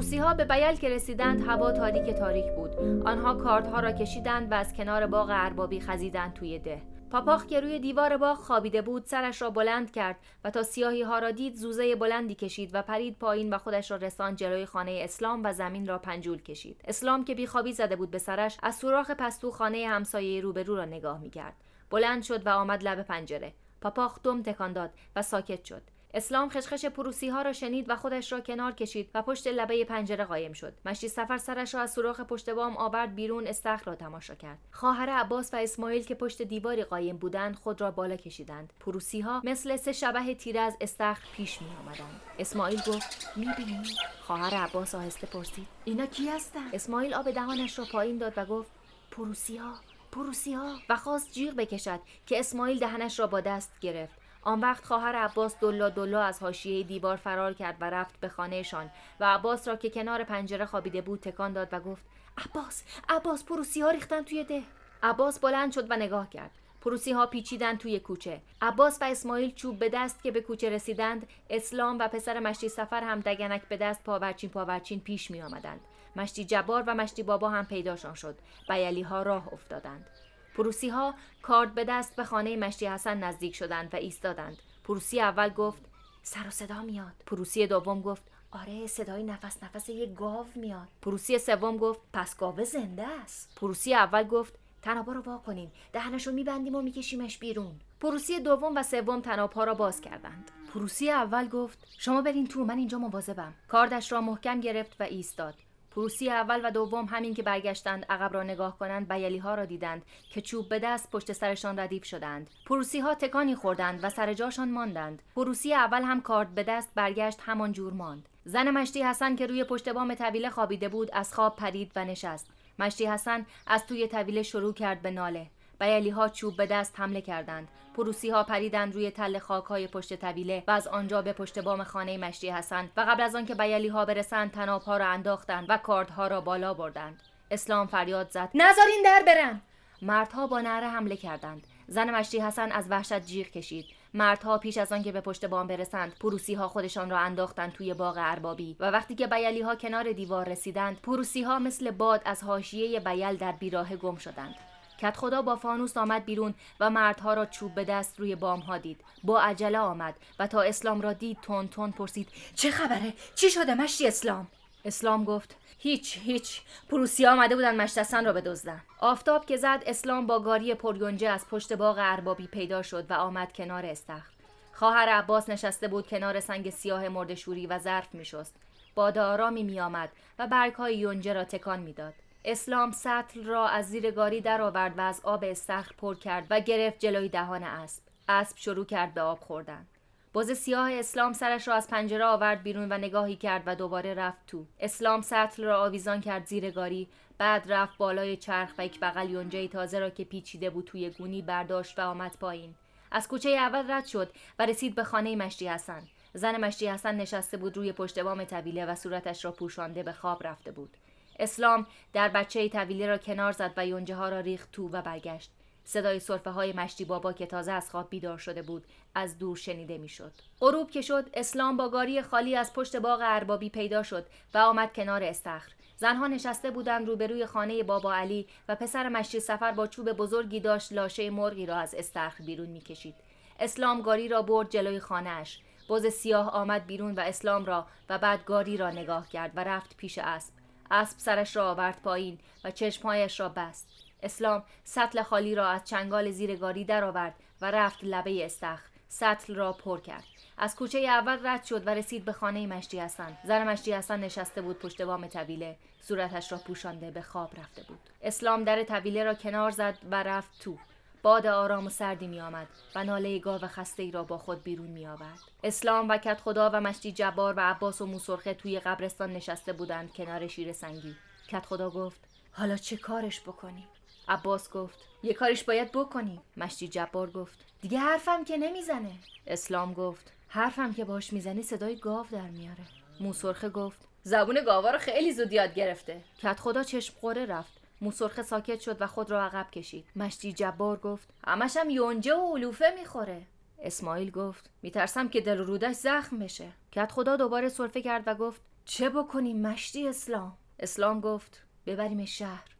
پروسی 0.02 0.18
ها 0.18 0.34
به 0.34 0.44
بیل 0.44 0.76
که 0.76 0.88
رسیدند 0.88 1.48
هوا 1.48 1.72
تاریک 1.72 2.14
تاریک 2.14 2.52
بود. 2.56 2.70
آنها 3.06 3.34
کاردها 3.34 3.80
را 3.80 3.92
کشیدند 3.92 4.52
و 4.52 4.54
از 4.54 4.74
کنار 4.74 5.06
باغ 5.06 5.28
اربابی 5.32 5.80
خزیدند 5.80 6.32
توی 6.32 6.58
ده. 6.58 6.82
پاپاخ 7.10 7.46
که 7.46 7.60
روی 7.60 7.78
دیوار 7.78 8.16
باغ 8.16 8.36
خوابیده 8.36 8.82
بود 8.82 9.06
سرش 9.06 9.42
را 9.42 9.50
بلند 9.50 9.90
کرد 9.90 10.16
و 10.44 10.50
تا 10.50 10.62
سیاهی 10.62 11.02
ها 11.02 11.18
را 11.18 11.30
دید 11.30 11.54
زوزه 11.54 11.96
بلندی 11.96 12.34
کشید 12.34 12.70
و 12.74 12.82
پرید 12.82 13.18
پایین 13.18 13.54
و 13.54 13.58
خودش 13.58 13.90
را 13.90 13.96
رساند 13.96 14.36
جلوی 14.36 14.66
خانه 14.66 15.00
اسلام 15.04 15.40
و 15.44 15.52
زمین 15.52 15.86
را 15.86 15.98
پنجول 15.98 16.42
کشید. 16.42 16.80
اسلام 16.84 17.24
که 17.24 17.34
بیخوابی 17.34 17.72
زده 17.72 17.96
بود 17.96 18.10
به 18.10 18.18
سرش 18.18 18.56
از 18.62 18.76
سوراخ 18.76 19.10
پستو 19.10 19.50
خانه 19.50 19.86
همسایه 19.88 20.40
روبرو 20.40 20.76
را 20.76 20.84
نگاه 20.84 21.20
می‌کرد. 21.20 21.56
بلند 21.90 22.22
شد 22.22 22.46
و 22.46 22.50
آمد 22.50 22.84
لب 22.84 23.02
پنجره. 23.02 23.52
پاپاخ 23.80 24.22
دم 24.22 24.42
تکان 24.42 24.72
داد 24.72 24.90
و 25.16 25.22
ساکت 25.22 25.64
شد. 25.64 25.82
اسلام 26.14 26.48
خشخش 26.48 26.84
پروسی 26.84 27.28
ها 27.28 27.42
را 27.42 27.52
شنید 27.52 27.90
و 27.90 27.96
خودش 27.96 28.32
را 28.32 28.40
کنار 28.40 28.72
کشید 28.72 29.10
و 29.14 29.22
پشت 29.22 29.46
لبه 29.46 29.84
پنجره 29.84 30.24
قایم 30.24 30.52
شد. 30.52 30.72
مشتی 30.84 31.08
سفر 31.08 31.38
سرش 31.38 31.74
را 31.74 31.80
از 31.80 31.92
سوراخ 31.92 32.20
پشت 32.20 32.50
بام 32.50 32.76
آورد 32.76 33.14
بیرون 33.14 33.46
استخر 33.46 33.84
را 33.84 33.94
تماشا 33.94 34.34
کرد. 34.34 34.58
خواهر 34.70 35.10
عباس 35.10 35.54
و 35.54 35.56
اسماعیل 35.56 36.04
که 36.04 36.14
پشت 36.14 36.42
دیواری 36.42 36.84
قایم 36.84 37.16
بودند 37.16 37.56
خود 37.56 37.80
را 37.80 37.90
بالا 37.90 38.16
کشیدند. 38.16 38.72
پروسی 38.80 39.20
ها 39.20 39.40
مثل 39.44 39.76
سه 39.76 39.92
شبه 39.92 40.34
تیره 40.34 40.60
از 40.60 40.76
استخر 40.80 41.28
پیش 41.36 41.62
می 41.62 41.68
آمدند 41.68 42.20
اسماعیل 42.38 42.80
گفت 42.86 43.28
می‌بینی؟ 43.36 43.82
خواهر 44.20 44.54
عباس 44.54 44.94
آهسته 44.94 45.26
پرسید. 45.26 45.66
اینا 45.84 46.06
کی 46.06 46.28
هستند 46.28 46.74
اسماعیل 46.74 47.14
آب 47.14 47.30
دهانش 47.30 47.78
را 47.78 47.84
پایین 47.92 48.18
داد 48.18 48.32
و 48.36 48.44
گفت 48.44 48.70
پروسی 49.10 49.56
ها 49.56 49.74
پروسی 50.12 50.52
ها 50.52 50.74
و 50.88 50.96
خواست 50.96 51.32
جیغ 51.32 51.54
بکشد 51.54 52.00
که 52.26 52.40
اسماعیل 52.40 52.78
دهنش 52.78 53.20
را 53.20 53.26
با 53.26 53.40
دست 53.40 53.80
گرفت. 53.80 54.21
آن 54.42 54.60
وقت 54.60 54.84
خواهر 54.84 55.16
عباس 55.16 55.60
دلا 55.60 55.88
دلا 55.88 56.22
از 56.22 56.42
حاشیه 56.42 56.82
دیوار 56.82 57.16
فرار 57.16 57.52
کرد 57.52 57.76
و 57.80 57.90
رفت 57.90 58.20
به 58.20 58.28
خانهشان 58.28 58.90
و 59.20 59.34
عباس 59.34 59.68
را 59.68 59.76
که 59.76 59.90
کنار 59.90 60.24
پنجره 60.24 60.66
خوابیده 60.66 61.00
بود 61.00 61.20
تکان 61.20 61.52
داد 61.52 61.68
و 61.72 61.80
گفت 61.80 62.04
عباس 62.38 62.82
عباس 63.08 63.44
پروسی 63.44 63.80
ها 63.80 63.90
ریختن 63.90 64.22
توی 64.22 64.44
ده. 64.44 64.62
عباس 65.02 65.40
بلند 65.40 65.72
شد 65.72 65.90
و 65.90 65.96
نگاه 65.96 66.30
کرد. 66.30 66.50
پروسی 66.80 67.12
ها 67.12 67.26
پیچیدن 67.26 67.76
توی 67.76 68.00
کوچه. 68.00 68.40
عباس 68.62 68.98
و 69.02 69.04
اسماعیل 69.04 69.54
چوب 69.54 69.78
به 69.78 69.88
دست 69.88 70.22
که 70.22 70.30
به 70.30 70.40
کوچه 70.40 70.70
رسیدند 70.70 71.26
اسلام 71.50 71.98
و 71.98 72.08
پسر 72.08 72.40
مشتی 72.40 72.68
سفر 72.68 73.02
هم 73.04 73.20
دگنک 73.20 73.62
به 73.68 73.76
دست 73.76 74.04
پاورچین 74.04 74.50
پاورچین 74.50 75.00
پیش 75.00 75.30
می 75.30 75.42
آمدند 75.42 75.80
مشتی 76.16 76.44
جبار 76.44 76.84
و 76.86 76.94
مشتی 76.94 77.22
بابا 77.22 77.50
هم 77.50 77.66
پیداشان 77.66 78.14
شد 78.14 78.38
بیلی 78.68 79.02
ها 79.02 79.22
راه 79.22 79.52
افتادند. 79.52 80.06
پروسی 80.54 80.88
ها 80.88 81.14
کارد 81.42 81.74
به 81.74 81.84
دست 81.84 82.16
به 82.16 82.24
خانه 82.24 82.56
مشتی 82.56 82.86
حسن 82.86 83.24
نزدیک 83.24 83.54
شدند 83.54 83.94
و 83.94 83.96
ایستادند. 83.96 84.58
پروسی 84.84 85.20
اول 85.20 85.48
گفت 85.48 85.82
سر 86.22 86.46
و 86.46 86.50
صدا 86.50 86.82
میاد. 86.82 87.12
پروسی 87.26 87.66
دوم 87.66 88.02
گفت 88.02 88.22
آره 88.50 88.86
صدای 88.86 89.22
نفس 89.22 89.62
نفس 89.62 89.88
یک 89.88 90.14
گاو 90.14 90.46
میاد. 90.54 90.88
پروسی 91.02 91.38
سوم 91.38 91.76
گفت 91.76 92.00
پس 92.12 92.36
گاوه 92.36 92.64
زنده 92.64 93.06
است. 93.08 93.58
پروسی 93.60 93.94
اول 93.94 94.22
گفت 94.22 94.58
تنابا 94.82 95.12
رو 95.12 95.20
وا 95.20 95.38
کنین 95.38 95.70
دهنشو 95.92 96.32
میبندیم 96.32 96.74
و 96.74 96.82
میکشیمش 96.82 97.38
بیرون. 97.38 97.80
پروسی 98.00 98.40
دوم 98.40 98.76
و 98.76 98.82
سوم 98.82 99.20
تنابها 99.20 99.64
را 99.64 99.74
باز 99.74 100.00
کردند. 100.00 100.50
پروسی 100.74 101.10
اول 101.10 101.48
گفت 101.48 101.78
شما 101.98 102.22
برین 102.22 102.46
تو 102.46 102.64
من 102.64 102.78
اینجا 102.78 102.98
مواظبم. 102.98 103.54
کاردش 103.68 104.12
را 104.12 104.20
محکم 104.20 104.60
گرفت 104.60 105.00
و 105.00 105.02
ایستاد. 105.02 105.54
پروسی 105.94 106.30
اول 106.30 106.60
و 106.64 106.70
دوم 106.70 107.04
همین 107.04 107.34
که 107.34 107.42
برگشتند 107.42 108.04
عقب 108.08 108.34
را 108.34 108.42
نگاه 108.42 108.78
کنند 108.78 109.08
بیلی 109.08 109.38
ها 109.38 109.54
را 109.54 109.64
دیدند 109.64 110.02
که 110.30 110.40
چوب 110.40 110.68
به 110.68 110.78
دست 110.78 111.10
پشت 111.10 111.32
سرشان 111.32 111.78
ردیف 111.78 112.04
شدند. 112.04 112.50
پروسی 112.66 113.00
ها 113.00 113.14
تکانی 113.14 113.54
خوردند 113.54 114.04
و 114.04 114.10
سر 114.10 114.34
جاشان 114.34 114.70
ماندند. 114.70 115.22
پروسی 115.36 115.74
اول 115.74 116.02
هم 116.02 116.20
کارد 116.20 116.54
به 116.54 116.62
دست 116.62 116.90
برگشت 116.94 117.38
همان 117.42 117.72
جور 117.72 117.92
ماند. 117.92 118.28
زن 118.44 118.70
مشتی 118.70 119.02
حسن 119.02 119.36
که 119.36 119.46
روی 119.46 119.64
پشت 119.64 119.88
بام 119.88 120.14
طویله 120.14 120.50
خوابیده 120.50 120.88
بود 120.88 121.10
از 121.12 121.34
خواب 121.34 121.56
پرید 121.56 121.92
و 121.96 122.04
نشست. 122.04 122.46
مشتی 122.78 123.06
حسن 123.06 123.46
از 123.66 123.86
توی 123.86 124.08
طویله 124.08 124.42
شروع 124.42 124.72
کرد 124.72 125.02
به 125.02 125.10
ناله. 125.10 125.46
بیلی 125.82 126.10
ها 126.10 126.28
چوب 126.28 126.56
به 126.56 126.66
دست 126.66 126.94
حمله 127.00 127.20
کردند. 127.20 127.68
پروسی 127.96 128.30
ها 128.30 128.42
پریدند 128.42 128.94
روی 128.94 129.10
تل 129.10 129.38
خاک 129.38 129.64
های 129.64 129.86
پشت 129.86 130.14
طویله 130.14 130.64
و 130.66 130.70
از 130.70 130.88
آنجا 130.88 131.22
به 131.22 131.32
پشت 131.32 131.58
بام 131.58 131.84
خانه 131.84 132.18
مشتی 132.18 132.50
حسن 132.50 132.90
و 132.96 133.00
قبل 133.00 133.22
از 133.22 133.34
آنکه 133.34 133.54
بیلی 133.54 133.88
ها 133.88 134.04
برسند 134.04 134.50
تناب 134.50 134.82
ها 134.82 134.96
را 134.96 135.06
انداختند 135.06 135.66
و 135.68 135.78
کاردها 135.78 136.26
را 136.26 136.40
بالا 136.40 136.74
بردند. 136.74 137.22
اسلام 137.50 137.86
فریاد 137.86 138.30
زد. 138.30 138.48
نذارین 138.54 139.02
در 139.04 139.22
برن 139.26 139.60
مردها 140.02 140.46
با 140.46 140.60
نعره 140.60 140.88
حمله 140.88 141.16
کردند. 141.16 141.66
زن 141.86 142.10
مشتی 142.10 142.40
حسن 142.40 142.72
از 142.72 142.90
وحشت 142.90 143.20
جیغ 143.20 143.46
کشید. 143.46 143.86
مردها 144.14 144.58
پیش 144.58 144.78
از 144.78 144.92
آنکه 144.92 145.12
به 145.12 145.20
پشت 145.20 145.44
بام 145.44 145.66
برسند 145.66 146.14
پروسی 146.20 146.54
ها 146.54 146.68
خودشان 146.68 147.10
را 147.10 147.18
انداختند 147.18 147.72
توی 147.72 147.94
باغ 147.94 148.14
اربابی 148.18 148.76
و 148.80 148.90
وقتی 148.90 149.14
که 149.14 149.26
بیلی 149.26 149.60
ها 149.60 149.76
کنار 149.76 150.12
دیوار 150.12 150.48
رسیدند 150.48 151.00
پروسی 151.00 151.42
ها 151.42 151.58
مثل 151.58 151.90
باد 151.90 152.22
از 152.24 152.44
حاشیه 152.44 153.00
بیل 153.00 153.36
در 153.36 153.52
بیراه 153.52 153.96
گم 153.96 154.16
شدند. 154.16 154.54
کت 155.02 155.16
خدا 155.16 155.42
با 155.42 155.56
فانوس 155.56 155.96
آمد 155.96 156.24
بیرون 156.24 156.54
و 156.80 156.90
مردها 156.90 157.34
را 157.34 157.46
چوب 157.46 157.74
به 157.74 157.84
دست 157.84 158.20
روی 158.20 158.34
بام 158.34 158.60
ها 158.60 158.78
دید. 158.78 159.00
با 159.24 159.40
عجله 159.40 159.78
آمد 159.78 160.14
و 160.38 160.46
تا 160.46 160.62
اسلام 160.62 161.00
را 161.00 161.12
دید 161.12 161.38
تون 161.42 161.68
تون 161.68 161.90
پرسید 161.90 162.28
چه 162.54 162.70
خبره؟ 162.70 163.12
چی 163.34 163.50
شده 163.50 163.74
مشتی 163.74 164.06
اسلام؟ 164.06 164.46
اسلام 164.84 165.24
گفت 165.24 165.56
هیچ 165.78 166.18
هیچ. 166.18 166.62
پروسی 166.88 167.26
آمده 167.26 167.54
بودن 167.54 167.80
مشتسن 167.80 168.24
را 168.24 168.32
بدزدن. 168.32 168.80
آفتاب 169.00 169.46
که 169.46 169.56
زد 169.56 169.82
اسلام 169.86 170.26
با 170.26 170.40
گاری 170.40 170.74
پریونجه 170.74 171.28
از 171.28 171.46
پشت 171.48 171.72
باغ 171.72 171.96
اربابی 172.00 172.46
پیدا 172.46 172.82
شد 172.82 173.10
و 173.10 173.14
آمد 173.14 173.52
کنار 173.52 173.86
استخر. 173.86 174.32
خواهر 174.72 175.08
عباس 175.08 175.48
نشسته 175.48 175.88
بود 175.88 176.06
کنار 176.06 176.40
سنگ 176.40 176.70
سیاه 176.70 177.08
مردشوری 177.08 177.66
و 177.66 177.78
ظرف 177.78 178.14
میشست. 178.14 178.56
باد 178.94 179.18
آرامی 179.18 179.62
میآمد 179.62 180.08
و 180.38 180.46
برگهای 180.46 180.96
یونجه 180.96 181.32
را 181.32 181.44
تکان 181.44 181.80
می‌داد. 181.80 182.14
اسلام 182.44 182.92
سطل 182.92 183.44
را 183.44 183.68
از 183.68 183.88
زیر 183.88 184.10
گاری 184.10 184.40
درآورد 184.40 184.98
و 184.98 185.00
از 185.00 185.20
آب 185.24 185.44
استخر 185.44 185.92
پر 185.98 186.14
کرد 186.14 186.46
و 186.50 186.60
گرفت 186.60 186.98
جلوی 186.98 187.28
دهان 187.28 187.62
اسب. 187.62 188.02
اسب 188.28 188.56
شروع 188.56 188.84
کرد 188.84 189.14
به 189.14 189.20
آب 189.20 189.40
خوردن. 189.40 189.86
باز 190.32 190.58
سیاه 190.58 190.92
اسلام 190.92 191.32
سرش 191.32 191.68
را 191.68 191.74
از 191.74 191.88
پنجره 191.88 192.24
آورد 192.24 192.62
بیرون 192.62 192.92
و 192.92 192.98
نگاهی 192.98 193.36
کرد 193.36 193.62
و 193.66 193.74
دوباره 193.74 194.14
رفت 194.14 194.46
تو. 194.46 194.66
اسلام 194.80 195.22
سطل 195.22 195.64
را 195.64 195.82
آویزان 195.84 196.20
کرد 196.20 196.46
زیر 196.46 196.70
گاری 196.70 197.08
بعد 197.38 197.72
رفت 197.72 197.98
بالای 197.98 198.36
چرخ 198.36 198.70
و 198.78 198.84
یک 198.84 199.00
بغل 199.00 199.30
یونجه 199.30 199.68
تازه 199.68 199.98
را 199.98 200.10
که 200.10 200.24
پیچیده 200.24 200.70
بود 200.70 200.84
توی 200.84 201.10
گونی 201.10 201.42
برداشت 201.42 201.98
و 201.98 202.02
آمد 202.02 202.36
پایین. 202.40 202.74
از 203.10 203.28
کوچه 203.28 203.50
اول 203.50 203.90
رد 203.90 204.06
شد 204.06 204.32
و 204.58 204.66
رسید 204.66 204.94
به 204.94 205.04
خانه 205.04 205.36
مشتی 205.36 205.68
حسن. 205.68 206.02
زن 206.34 206.64
مشتی 206.64 206.86
حسن 206.86 207.14
نشسته 207.14 207.56
بود 207.56 207.76
روی 207.76 207.92
پشت 207.92 208.18
بام 208.18 208.44
طویله 208.44 208.86
و 208.86 208.94
صورتش 208.94 209.44
را 209.44 209.52
پوشانده 209.52 210.02
به 210.02 210.12
خواب 210.12 210.46
رفته 210.46 210.70
بود. 210.70 210.96
اسلام 211.42 211.86
در 212.12 212.28
بچه 212.28 212.68
طویله 212.68 213.06
را 213.06 213.18
کنار 213.18 213.52
زد 213.52 213.72
و 213.76 213.86
یونجه 213.86 214.14
ها 214.14 214.28
را 214.28 214.40
ریخت 214.40 214.72
تو 214.72 214.88
و 214.88 215.02
برگشت. 215.02 215.50
صدای 215.84 216.20
صرفه 216.20 216.50
های 216.50 216.72
مشتی 216.72 217.04
بابا 217.04 217.32
که 217.32 217.46
تازه 217.46 217.72
از 217.72 217.90
خواب 217.90 218.10
بیدار 218.10 218.38
شده 218.38 218.62
بود 218.62 218.84
از 219.14 219.38
دور 219.38 219.56
شنیده 219.56 219.98
می‌شد. 219.98 220.32
غروب 220.60 220.90
که 220.90 221.02
شد 221.02 221.30
اسلام 221.34 221.76
با 221.76 221.88
گاری 221.88 222.22
خالی 222.22 222.56
از 222.56 222.72
پشت 222.72 222.96
باغ 222.96 223.20
اربابی 223.22 223.70
پیدا 223.70 224.02
شد 224.02 224.26
و 224.54 224.58
آمد 224.58 224.92
کنار 224.92 225.22
استخر. 225.22 225.72
زنها 225.96 226.26
نشسته 226.26 226.70
بودند 226.70 227.08
روبروی 227.08 227.46
خانه 227.46 227.82
بابا 227.82 228.14
علی 228.14 228.46
و 228.68 228.74
پسر 228.74 229.08
مشتی 229.08 229.40
سفر 229.40 229.72
با 229.72 229.86
چوب 229.86 230.12
بزرگی 230.12 230.60
داشت 230.60 230.92
لاشه 230.92 231.30
مرغی 231.30 231.66
را 231.66 231.76
از 231.76 231.94
استخر 231.94 232.44
بیرون 232.44 232.68
می‌کشید. 232.68 233.14
اسلام 233.60 234.02
گاری 234.02 234.28
را 234.28 234.42
برد 234.42 234.70
جلوی 234.70 235.00
خانهاش. 235.00 235.60
بز 235.88 236.06
سیاه 236.06 236.50
آمد 236.50 236.86
بیرون 236.86 237.14
و 237.14 237.20
اسلام 237.20 237.64
را 237.64 237.86
و 238.08 238.18
بعد 238.18 238.44
گاری 238.44 238.76
را 238.76 238.90
نگاه 238.90 239.28
کرد 239.28 239.52
و 239.56 239.64
رفت 239.64 239.96
پیش 239.96 240.18
اسب. 240.18 240.61
اسب 240.92 241.18
سرش 241.18 241.56
را 241.56 241.70
آورد 241.70 242.00
پایین 242.02 242.38
و 242.64 242.70
چشمهایش 242.70 243.40
را 243.40 243.48
بست. 243.48 243.88
اسلام 244.22 244.62
سطل 244.84 245.22
خالی 245.22 245.54
را 245.54 245.68
از 245.68 245.84
چنگال 245.84 246.30
زیر 246.30 246.56
گاری 246.56 246.84
درآورد 246.84 247.34
و 247.60 247.70
رفت 247.70 247.98
لبه 248.02 248.44
استخر. 248.44 248.82
سطل 249.08 249.54
را 249.54 249.72
پر 249.72 250.00
کرد. 250.00 250.24
از 250.58 250.76
کوچه 250.76 250.98
اول 250.98 251.38
رد 251.46 251.64
شد 251.64 251.86
و 251.86 251.90
رسید 251.90 252.24
به 252.24 252.32
خانه 252.32 252.66
مشتی 252.66 253.00
حسن. 253.00 253.38
زن 253.44 253.68
مشتی 253.68 253.92
حسن 253.92 254.20
نشسته 254.20 254.62
بود 254.62 254.78
پشت 254.78 255.02
بام 255.02 255.26
طویله. 255.26 255.76
صورتش 256.00 256.52
را 256.52 256.58
پوشانده 256.58 257.10
به 257.10 257.22
خواب 257.22 257.60
رفته 257.60 257.82
بود. 257.82 258.00
اسلام 258.22 258.64
در 258.64 258.82
طویله 258.82 259.24
را 259.24 259.34
کنار 259.34 259.70
زد 259.70 259.98
و 260.10 260.22
رفت 260.22 260.50
تو. 260.60 260.78
باد 261.22 261.46
آرام 261.46 261.86
و 261.86 261.90
سردی 261.90 262.26
می 262.26 262.40
آمد 262.40 262.66
و 262.94 263.04
ناله 263.04 263.38
گاو 263.38 263.60
خسته 263.60 264.02
ای 264.02 264.10
را 264.10 264.24
با 264.24 264.38
خود 264.38 264.62
بیرون 264.62 264.86
می 264.86 265.06
آورد. 265.06 265.38
اسلام 265.64 266.08
و 266.08 266.16
کت 266.16 266.40
خدا 266.40 266.70
و 266.72 266.80
مشتی 266.80 267.12
جبار 267.12 267.54
و 267.56 267.60
عباس 267.60 268.00
و 268.00 268.06
موسرخه 268.06 268.54
توی 268.54 268.80
قبرستان 268.80 269.32
نشسته 269.32 269.72
بودند 269.72 270.12
کنار 270.12 270.46
شیر 270.46 270.72
سنگی. 270.72 271.16
کت 271.48 271.66
خدا 271.66 271.90
گفت 271.90 272.20
حالا 272.52 272.76
چه 272.76 272.96
کارش 272.96 273.40
بکنیم؟ 273.40 273.88
عباس 274.28 274.70
گفت 274.70 274.98
یه 275.22 275.34
کارش 275.34 275.64
باید 275.64 275.92
بکنیم. 275.92 276.42
مشتی 276.56 276.88
جبار 276.88 277.30
گفت 277.30 277.58
دیگه 277.80 277.98
حرفم 277.98 278.44
که 278.44 278.56
نمی‌زنه. 278.56 279.12
اسلام 279.46 279.94
گفت 279.94 280.32
حرفم 280.48 280.92
که 280.92 281.04
باش 281.04 281.32
می‌زنی 281.32 281.62
صدای 281.62 281.96
گاو 281.96 282.26
در 282.30 282.48
میاره. 282.48 282.84
موسرخه 283.20 283.68
گفت 283.68 283.98
زبون 284.22 284.64
گاوا 284.66 284.90
رو 284.90 284.98
خیلی 284.98 285.32
زود 285.32 285.52
یاد 285.52 285.74
گرفته. 285.74 286.20
کت 286.38 286.60
خدا 286.60 286.82
چشم 286.82 287.14
خوره 287.20 287.46
رفت. 287.46 287.81
موسرخه 288.02 288.42
ساکت 288.42 288.80
شد 288.80 289.02
و 289.02 289.06
خود 289.06 289.30
را 289.30 289.42
عقب 289.42 289.70
کشید. 289.70 290.06
مشتی 290.16 290.52
جبار 290.52 290.96
گفت 290.96 291.28
همشم 291.46 291.90
یونجه 291.90 292.34
و 292.34 292.56
علوفه 292.56 292.94
می‌خوره. 292.98 293.46
اسماعیل 293.78 294.30
گفت 294.30 294.70
میترسم 294.82 295.28
که 295.28 295.40
دل 295.40 295.58
رودش 295.58 295.94
زخم 295.94 296.38
بشه. 296.38 296.68
کت 296.92 297.12
خدا 297.12 297.36
دوباره 297.36 297.68
سرفه 297.68 298.02
کرد 298.02 298.22
و 298.26 298.34
گفت 298.34 298.60
چه 298.84 299.08
بکنیم 299.08 299.66
مشتی 299.66 300.08
اسلام؟ 300.08 300.56
اسلام 300.78 301.20
گفت 301.20 301.62
ببریمش 301.86 302.38
شهر. 302.38 302.76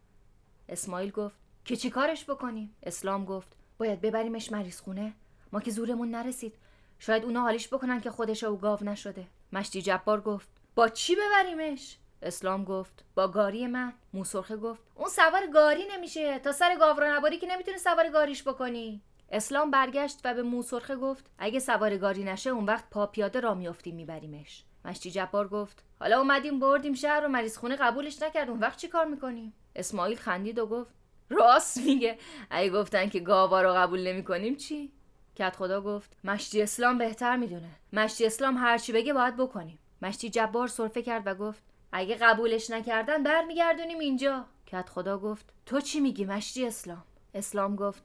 اسماعیل 0.69 1.11
گفت 1.11 1.41
که 1.65 1.77
چی 1.77 1.91
کارش 1.91 2.25
بکنیم؟ 2.25 2.77
اسلام 2.83 3.25
گفت 3.25 3.57
باید 3.79 4.01
ببریمش 4.01 4.53
مریض 4.53 4.81
خونه 4.81 5.13
ما 5.53 5.61
که 5.61 5.71
زورمون 5.71 6.11
نرسید. 6.11 6.55
شاید 6.99 7.25
اونا 7.25 7.41
حالیش 7.41 7.69
بکنن 7.69 8.01
که 8.01 8.11
خودش 8.11 8.45
او 8.45 8.57
گاو 8.57 8.85
نشده. 8.85 9.27
مشتی 9.53 9.83
جبار 9.83 10.21
گفت 10.21 10.49
با 10.75 10.89
چی 10.89 11.17
ببریمش؟ 11.17 11.97
اسلام 12.23 12.65
گفت 12.65 13.05
با 13.15 13.29
گاری 13.29 13.67
من. 13.67 13.93
موسرخه 14.13 14.57
گفت 14.57 14.83
اون 14.95 15.09
سوار 15.09 15.47
گاری 15.47 15.85
نمیشه. 15.93 16.39
تا 16.39 16.53
سر 16.53 16.77
گاو 16.77 17.01
رو 17.01 17.07
نباری 17.07 17.39
که 17.39 17.47
نمی‌تونی 17.47 17.79
سوار 17.79 18.09
گاریش 18.09 18.49
بکنی. 18.49 19.03
اسلام 19.31 19.71
برگشت 19.71 20.21
و 20.25 20.35
به 20.35 20.43
موسرخه 20.43 20.97
گفت 20.97 21.31
اگه 21.39 21.61
سوار 21.61 21.97
گاری 21.97 22.25
نشه 22.25 22.51
اون 22.51 22.65
وقت 22.65 22.91
پا 22.91 23.07
پیاده 23.07 23.41
را 23.41 23.55
میافتیم 23.55 23.95
میبریمش. 23.95 24.65
مشتی 24.85 25.11
جبار 25.11 25.49
گفت 25.49 25.85
حالا 26.01 26.19
اومدیم 26.19 26.61
بردیم 26.61 26.95
شهر 26.95 27.25
و 27.27 27.29
مریض 27.29 27.57
خونه 27.57 27.77
قبولش 27.77 28.23
نکرد. 28.23 28.51
اون 28.51 28.61
وقت 28.61 28.79
چی 28.79 28.89
کار 28.89 29.05
می‌کنیم؟ 29.07 29.53
اسماعیل 29.77 30.17
خندید 30.17 30.59
و 30.59 30.67
گفت 30.67 30.95
راست 31.31 31.79
میگه. 31.79 32.19
اگه 32.51 32.71
گفتن 32.71 33.09
که 33.09 33.21
گاوا 33.21 33.63
رو 33.63 33.73
قبول 33.73 34.07
نمی‌کنیم 34.07 34.57
چی؟ 34.57 34.93
کت 35.37 35.57
خدا 35.57 35.81
گفت 35.81 36.17
مشتی 36.25 36.63
اسلام 36.63 36.99
بهتر 36.99 37.37
می‌دونه. 37.37 37.69
مشتی 37.93 38.27
اسلام 38.27 38.57
هرچی 38.57 38.93
بگه 38.93 39.13
باید 39.13 39.37
بکنیم. 39.37 39.79
مشتی 40.03 40.31
جبار 40.31 40.69
سرفه 40.69 41.03
کرد 41.03 41.23
و 41.27 41.35
گفت 41.35 41.63
اگه 41.93 42.15
قبولش 42.15 42.71
نکردن 42.71 43.23
برمیگردونیم 43.23 43.99
اینجا. 43.99 44.45
کت 44.67 44.89
خدا 44.89 45.19
گفت 45.19 45.53
تو 45.67 45.81
چی 45.81 46.01
میگی 46.01 46.25
مشتی 46.25 46.67
اسلام؟ 46.67 47.05
اسلام 47.35 47.77
گفت 47.77 48.03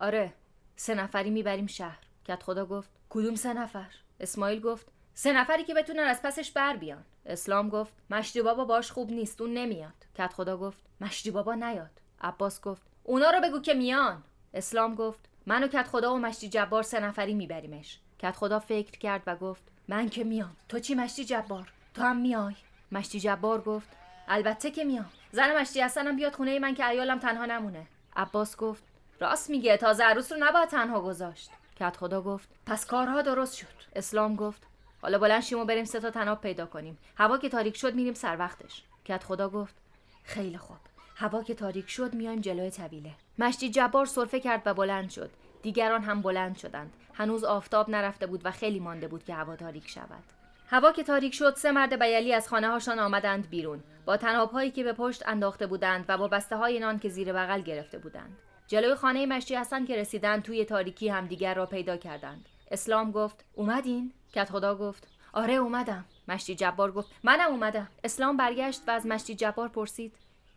آره 0.00 0.32
سه 0.76 0.94
نفری 0.94 1.30
می‌بریم 1.30 1.66
شهر. 1.66 1.98
کت 2.24 2.42
خدا 2.42 2.66
گفت 2.66 2.90
کدوم 3.10 3.34
سه 3.34 3.52
نفر؟ 3.52 3.90
اسماعیل 4.20 4.60
گفت 4.60 4.86
سه 5.14 5.32
نفری 5.32 5.64
که 5.64 5.74
بتونن 5.74 6.02
از 6.02 6.22
پسش 6.22 6.50
بر 6.50 6.76
بیان. 6.76 7.04
اسلام 7.26 7.68
گفت 7.68 7.92
مشتی 8.10 8.42
بابا 8.42 8.64
باش 8.64 8.90
خوب 8.92 9.10
نیست 9.10 9.40
اون 9.40 9.54
نمیاد. 9.54 9.94
کت 10.18 10.32
خدا 10.32 10.56
گفت 10.56 10.78
مشتی 11.00 11.30
بابا 11.30 11.54
نیاد. 11.54 12.00
عباس 12.20 12.60
گفت 12.60 12.82
اونا 13.04 13.30
رو 13.30 13.40
بگو 13.40 13.60
که 13.60 13.74
میان. 13.74 14.22
اسلام 14.54 14.94
گفت 14.94 15.20
من 15.46 15.64
و 15.64 15.68
کت 15.68 15.88
خدا 15.88 16.14
و 16.14 16.18
مشتی 16.18 16.48
جبار 16.48 16.82
سه 16.82 17.00
نفری 17.00 17.34
میبریمش. 17.34 17.98
کت 18.18 18.36
خدا 18.36 18.58
فکر 18.58 18.98
کرد 18.98 19.22
و 19.26 19.36
گفت 19.36 19.62
من 19.88 20.08
که 20.08 20.24
میام. 20.24 20.56
تو 20.68 20.78
چی 20.78 20.94
مشتی 20.94 21.24
جبار؟ 21.24 21.72
تو 21.94 22.02
هم 22.02 22.16
میای. 22.16 22.54
مشتی 22.94 23.20
جبار 23.20 23.60
گفت 23.60 23.88
البته 24.28 24.70
که 24.70 24.84
میام. 24.84 25.10
زن 25.32 25.60
مشتی 25.60 25.80
حسنم 25.80 26.16
بیاد 26.16 26.34
خونه 26.34 26.58
من 26.58 26.74
که 26.74 26.88
ایالم 26.88 27.18
تنها 27.18 27.46
نمونه. 27.46 27.86
عباس 28.16 28.56
گفت 28.56 28.82
راست 29.20 29.50
میگه 29.50 29.76
تازه 29.76 30.04
عروس 30.04 30.32
رو 30.32 30.38
نباید 30.40 30.68
تنها 30.68 31.00
گذاشت. 31.00 31.50
کت 31.80 31.96
خدا 31.96 32.22
گفت 32.22 32.48
پس 32.66 32.86
کارها 32.86 33.22
درست 33.22 33.54
شد. 33.54 33.66
اسلام 33.96 34.36
گفت 34.36 34.62
حالا 35.02 35.18
بلند 35.18 35.42
شیم 35.42 35.58
و 35.58 35.64
بریم 35.64 35.84
سه 35.84 36.00
تا 36.00 36.10
تناب 36.10 36.40
پیدا 36.40 36.66
کنیم. 36.66 36.98
هوا 37.16 37.38
که 37.38 37.48
تاریک 37.48 37.76
شد 37.76 37.94
میریم 37.94 38.14
سر 38.14 38.38
وقتش. 38.38 38.82
کت 39.04 39.24
خدا 39.24 39.48
گفت 39.48 39.74
خیلی 40.24 40.58
خوب. 40.58 40.76
هوا 41.16 41.42
که 41.42 41.54
تاریک 41.54 41.88
شد 41.88 42.14
میایم 42.14 42.40
جلوی 42.40 42.70
طویله. 42.70 43.10
مشتی 43.38 43.70
جبار 43.70 44.06
سرفه 44.06 44.40
کرد 44.40 44.62
و 44.66 44.74
بلند 44.74 45.10
شد. 45.10 45.30
دیگران 45.62 46.02
هم 46.02 46.22
بلند 46.22 46.56
شدند. 46.56 46.92
هنوز 47.14 47.44
آفتاب 47.44 47.90
نرفته 47.90 48.26
بود 48.26 48.40
و 48.46 48.50
خیلی 48.50 48.80
مانده 48.80 49.08
بود 49.08 49.24
که 49.24 49.34
هوا 49.34 49.56
تاریک 49.56 49.88
شود. 49.88 50.33
هوا 50.66 50.92
که 50.92 51.02
تاریک 51.02 51.34
شد 51.34 51.54
سه 51.56 51.72
مرد 51.72 51.98
بیلی 51.98 52.34
از 52.34 52.48
خانه 52.48 52.68
هاشان 52.68 52.98
آمدند 52.98 53.50
بیرون. 53.50 53.82
با 54.04 54.16
تناب 54.16 54.50
هایی 54.50 54.70
که 54.70 54.84
به 54.84 54.92
پشت 54.92 55.28
انداخته 55.28 55.66
بودند 55.66 56.04
و 56.08 56.18
با 56.18 56.28
بسته 56.28 56.56
های 56.56 56.80
نان 56.80 56.98
که 56.98 57.08
زیر 57.08 57.32
بغل 57.32 57.60
گرفته 57.60 57.98
بودند. 57.98 58.38
جلوی 58.66 58.94
خانه 58.94 59.26
مشتی 59.26 59.56
حسن 59.56 59.84
که 59.84 59.96
رسیدند 59.96 60.42
توی 60.42 60.64
تاریکی 60.64 61.08
همدیگر 61.08 61.54
را 61.54 61.66
پیدا 61.66 61.96
کردند. 61.96 62.48
اسلام 62.70 63.10
گفت 63.10 63.44
اومدین؟ 63.54 64.12
کت 64.32 64.50
خدا 64.50 64.74
گفت 64.74 65.08
آره 65.32 65.54
اومدم. 65.54 66.04
مشتی 66.28 66.54
جبار 66.54 66.92
گفت 66.92 67.10
منم 67.22 67.50
اومدم. 67.50 67.88
اسلام 68.04 68.36
برگشت 68.36 68.82
و 68.86 68.90
از 68.90 69.06
مشتی 69.06 69.34
جبار 69.34 69.68
پرسید 69.68 70.14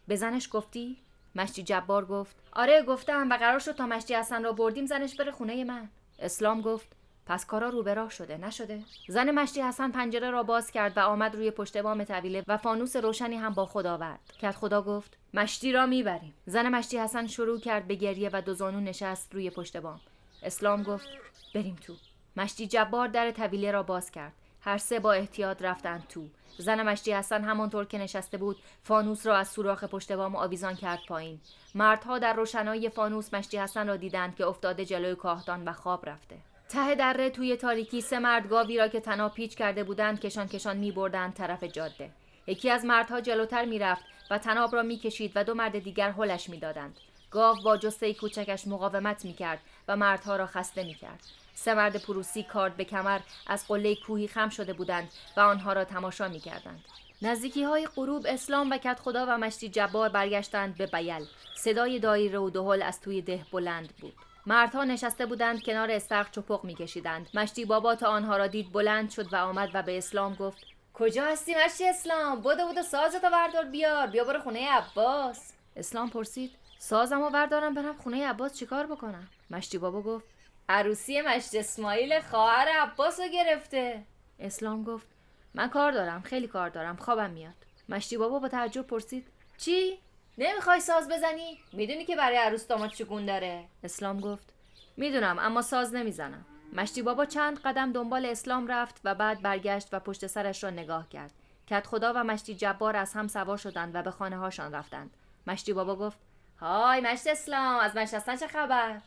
به 0.07 0.15
زنش 0.15 0.49
گفتی؟ 0.51 0.97
مشتی 1.35 1.63
جبار 1.63 2.05
گفت 2.05 2.35
آره 2.53 2.83
گفتم 2.83 3.29
و 3.29 3.37
قرار 3.37 3.59
شد 3.59 3.75
تا 3.75 3.85
مشتی 3.85 4.13
حسن 4.15 4.43
را 4.43 4.51
بردیم 4.51 4.85
زنش 4.85 5.15
بره 5.15 5.31
خونه 5.31 5.63
من. 5.63 5.89
اسلام 6.19 6.61
گفت 6.61 6.96
پس 7.27 7.45
کارا 7.45 7.69
رو 7.69 7.83
به 7.83 7.93
راه 7.93 8.09
شده 8.09 8.37
نشده؟ 8.37 8.83
زن 9.07 9.31
مشتی 9.31 9.61
حسن 9.61 9.91
پنجره 9.91 10.31
را 10.31 10.43
باز 10.43 10.71
کرد 10.71 10.97
و 10.97 10.99
آمد 10.99 11.35
روی 11.35 11.51
پشت 11.51 11.77
بام 11.77 12.03
طویله 12.03 12.43
و 12.47 12.57
فانوس 12.57 12.95
روشنی 12.95 13.35
هم 13.35 13.53
با 13.53 13.65
خود 13.65 13.85
آورد. 13.85 14.19
کت 14.41 14.51
خدا 14.55 14.81
گفت 14.81 15.17
مشتی 15.33 15.71
را 15.71 15.85
می‌بریم. 15.85 16.33
زن 16.45 16.69
مشتی 16.69 16.97
حسن 16.97 17.27
شروع 17.27 17.59
کرد 17.59 17.87
به 17.87 17.95
گریه 17.95 18.29
و 18.33 18.41
دو 18.41 18.53
زانو 18.53 18.79
نشست 18.79 19.33
روی 19.33 19.49
پشت 19.49 19.77
بام. 19.77 19.99
اسلام 20.43 20.83
گفت 20.83 21.07
بریم 21.55 21.75
تو. 21.75 21.93
مشتی 22.37 22.67
جبار 22.67 23.07
در 23.07 23.31
طویله 23.31 23.71
را 23.71 23.83
باز 23.83 24.11
کرد. 24.11 24.33
هر 24.61 24.77
سه 24.77 24.99
با 24.99 25.13
احتیاط 25.13 25.61
رفتند 25.61 26.07
تو. 26.09 26.27
زن 26.57 26.83
مشتی 26.83 27.13
حسن 27.13 27.43
همانطور 27.43 27.85
که 27.85 27.97
نشسته 27.97 28.37
بود 28.37 28.57
فانوس 28.83 29.27
را 29.27 29.37
از 29.37 29.47
سوراخ 29.47 29.83
پشت 29.83 30.11
بام 30.11 30.35
آویزان 30.35 30.75
کرد 30.75 30.99
پایین. 31.07 31.39
مردها 31.75 32.19
در 32.19 32.33
روشنایی 32.33 32.89
فانوس 32.89 33.33
مشتی 33.33 33.57
حسن 33.57 33.87
را 33.87 33.95
دیدند 33.95 34.35
که 34.35 34.45
افتاده 34.45 34.85
جلوی 34.85 35.15
کاهدان 35.15 35.67
و 35.67 35.73
خواب 35.73 36.09
رفته. 36.09 36.37
ته 36.69 36.95
دره 36.95 37.29
توی 37.29 37.55
تاریکی 37.55 38.01
سه 38.01 38.19
مرد 38.19 38.49
گاوی 38.49 38.77
را 38.77 38.87
که 38.87 38.99
تنها 38.99 39.29
پیچ 39.29 39.55
کرده 39.55 39.83
بودند 39.83 40.19
کشان 40.19 40.47
کشان 40.47 40.77
می 40.77 40.91
بردند 40.91 41.33
طرف 41.33 41.63
جاده. 41.63 42.09
یکی 42.47 42.69
از 42.69 42.85
مردها 42.85 43.21
جلوتر 43.21 43.65
می‌رفت 43.65 44.03
و 44.31 44.37
تناب 44.37 44.75
را 44.75 44.81
می‌کشید 44.81 45.31
و 45.35 45.43
دو 45.43 45.53
مرد 45.53 45.79
دیگر 45.79 46.11
هلش 46.11 46.49
می‌دادند. 46.49 46.97
گاو 47.31 47.57
با 47.63 47.77
جسه 47.77 48.13
کوچکش 48.13 48.67
مقاومت 48.67 49.25
می‌کرد 49.25 49.59
و 49.87 49.95
مردها 49.97 50.35
را 50.35 50.45
خسته 50.45 50.83
می‌کرد. 50.83 51.19
سه 51.53 51.73
مرد 51.73 52.03
پروسی 52.03 52.43
کارد 52.43 52.77
به 52.77 52.85
کمر 52.85 53.19
از 53.47 53.67
قله 53.67 53.95
کوهی 53.95 54.27
خم 54.27 54.49
شده 54.49 54.73
بودند 54.73 55.09
و 55.37 55.39
آنها 55.39 55.73
را 55.73 55.83
تماشا 55.83 56.27
می‌کردند. 56.27 56.85
نزدیکی 57.21 57.63
های 57.63 57.87
غروب 57.95 58.25
اسلام 58.29 58.69
و 58.71 58.77
کت 58.77 58.99
خدا 58.99 59.25
و 59.29 59.37
مشتی 59.37 59.69
جبار 59.69 60.09
برگشتند 60.09 60.77
به 60.77 60.85
بیل. 60.85 61.25
صدای 61.55 61.99
دایره 61.99 62.39
و 62.39 62.49
دهل 62.49 62.81
از 62.81 63.01
توی 63.01 63.21
ده 63.21 63.45
بلند 63.51 63.93
بود. 64.01 64.13
مردها 64.47 64.83
نشسته 64.83 65.25
بودند 65.25 65.63
کنار 65.63 65.91
استرق 65.91 66.31
چپق 66.31 66.63
میکشیدند. 66.63 67.29
مشتی 67.33 67.65
بابا 67.65 67.95
تا 67.95 68.07
آنها 68.07 68.37
را 68.37 68.47
دید 68.47 68.71
بلند 68.71 69.09
شد 69.09 69.33
و 69.33 69.35
آمد 69.35 69.69
و 69.73 69.83
به 69.83 69.97
اسلام 69.97 70.35
گفت 70.35 70.57
کجا 70.93 71.25
هستی 71.25 71.55
مشتی 71.65 71.89
اسلام؟ 71.89 72.41
بودو 72.41 72.67
بودو 72.67 72.83
سازتو 72.83 73.29
بردار 73.29 73.65
بیار. 73.65 74.07
بیا 74.07 74.23
برو 74.23 74.39
خونه 74.39 74.69
عباس. 74.69 75.53
اسلام 75.75 76.09
پرسید 76.09 76.51
سازم 76.79 77.21
و 77.21 77.29
بردارم 77.29 77.73
برم 77.73 77.97
خونه 77.97 78.27
عباس 78.27 78.53
چیکار 78.53 78.85
بکنم؟ 78.87 79.27
مشتی 79.49 79.77
بابا 79.77 80.01
گفت 80.01 80.25
عروسی 80.69 81.21
مشت 81.21 81.55
اسماعیل 81.55 82.19
خواهر 82.19 82.67
عباس 82.67 83.19
رو 83.19 83.27
گرفته. 83.27 84.03
اسلام 84.39 84.83
گفت 84.83 85.07
من 85.53 85.69
کار 85.69 85.91
دارم 85.91 86.21
خیلی 86.21 86.47
کار 86.47 86.69
دارم 86.69 86.95
خوابم 86.95 87.29
میاد. 87.29 87.53
مشتی 87.89 88.17
بابا 88.17 88.39
با 88.39 88.47
تعجب 88.47 88.87
پرسید 88.87 89.27
چی؟ 89.57 89.99
نمی‌خوای 90.37 90.79
ساز 90.79 91.09
بزنی؟ 91.09 91.59
می‌دونی 91.73 92.05
که 92.05 92.15
برای 92.15 92.37
عروس 92.37 92.67
داماد 92.67 92.89
چگون 92.89 93.25
داره. 93.25 93.65
اسلام 93.83 94.19
گفت. 94.19 94.53
می‌دونم 94.97 95.39
اما 95.39 95.61
ساز 95.61 95.95
نمی‌زنم. 95.95 96.45
مشتی 96.73 97.01
بابا 97.01 97.25
چند 97.25 97.59
قدم 97.59 97.91
دنبال 97.91 98.25
اسلام 98.25 98.67
رفت 98.67 99.01
و 99.03 99.15
بعد 99.15 99.41
برگشت 99.41 99.87
و 99.91 99.99
پشت 99.99 100.27
سرش 100.27 100.63
را 100.63 100.69
نگاه 100.69 101.09
کرد. 101.09 101.31
کت 101.67 101.87
خدا 101.87 102.13
و 102.15 102.23
مشتی 102.23 102.55
جبار 102.55 102.95
از 102.95 103.13
هم 103.13 103.27
سوار 103.27 103.57
شدند 103.57 103.95
و 103.95 104.01
به 104.01 104.11
خانه 104.11 104.37
هاشان 104.37 104.73
رفتند. 104.73 105.17
مشتی 105.47 105.73
بابا 105.73 105.95
گفت 105.95 106.17
های 106.59 107.01
مشتی 107.01 107.29
اسلام 107.29 107.79
از 107.79 107.97
هستن 107.97 108.35
چه 108.35 108.47
خبر؟ 108.47 109.01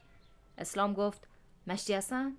اسلام 0.58 0.94
گفت 0.94 1.28
مشتی 1.66 1.94
حسن؟ 1.94 2.36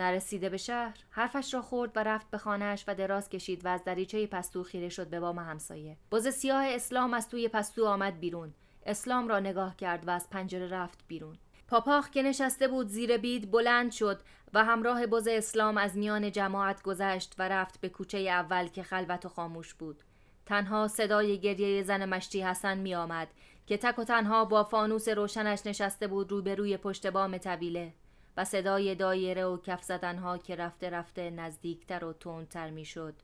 نرسیده 0.00 0.48
به 0.48 0.56
شهر. 0.56 0.98
حرفش 1.10 1.54
را 1.54 1.62
خورد 1.62 1.96
و 1.96 2.04
رفت 2.04 2.30
به 2.30 2.38
خانهاش 2.38 2.84
و 2.88 2.94
دراز 2.94 3.28
کشید 3.28 3.64
و 3.64 3.68
از 3.68 3.84
دریچه 3.84 4.26
پستو 4.26 4.62
خیره 4.62 4.88
شد 4.88 5.06
به 5.06 5.20
بام 5.20 5.38
همسایه. 5.38 5.96
بز 6.12 6.28
سیاه 6.28 6.64
اسلام 6.66 7.14
از 7.14 7.28
توی 7.28 7.48
پستو 7.48 7.86
آمد 7.86 8.20
بیرون. 8.20 8.54
اسلام 8.86 9.28
را 9.28 9.40
نگاه 9.40 9.76
کرد 9.76 10.08
و 10.08 10.10
از 10.10 10.30
پنجره 10.30 10.68
رفت 10.68 11.04
بیرون. 11.08 11.38
پاپاخ 11.68 12.10
که 12.10 12.22
نشسته 12.22 12.68
بود 12.68 12.88
زیر 12.88 13.16
بید 13.16 13.50
بلند 13.50 13.92
شد 13.92 14.20
و 14.54 14.64
همراه 14.64 15.06
بز 15.06 15.28
اسلام 15.30 15.76
از 15.78 15.96
میان 15.96 16.32
جماعت 16.32 16.82
گذشت 16.82 17.34
و 17.38 17.48
رفت 17.48 17.80
به 17.80 17.88
کوچه 17.88 18.18
اول 18.18 18.68
که 18.68 18.82
خلوت 18.82 19.26
و 19.26 19.28
خاموش 19.28 19.74
بود. 19.74 20.02
تنها 20.46 20.88
صدای 20.88 21.38
گریه 21.38 21.82
زن 21.82 22.04
مشتی 22.04 22.42
حسن 22.42 22.78
می 22.78 22.94
آمد 22.94 23.28
که 23.66 23.76
تک 23.76 23.98
و 23.98 24.04
تنها 24.04 24.44
با 24.44 24.64
فانوس 24.64 25.08
روشنش 25.08 25.66
نشسته 25.66 26.06
بود 26.06 26.30
روبروی 26.30 26.76
پشت 26.76 27.06
بام 27.06 27.38
طویله. 27.38 27.92
و 28.38 28.44
صدای 28.44 28.94
دایره 28.94 29.44
و 29.44 29.56
کف 29.56 29.82
زدنها 29.82 30.38
که 30.38 30.56
رفته 30.56 30.90
رفته 30.90 31.30
نزدیکتر 31.30 32.04
و 32.04 32.12
تندتر 32.12 32.70
می‌شد 32.70 33.14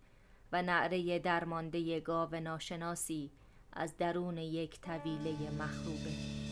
و 0.52 0.62
نعره 0.62 1.18
درمانده 1.18 2.00
گاو 2.00 2.34
ناشناسی 2.34 3.30
از 3.72 3.96
درون 3.96 4.38
یک 4.38 4.80
طویله 4.80 5.50
مخروبه. 5.50 6.43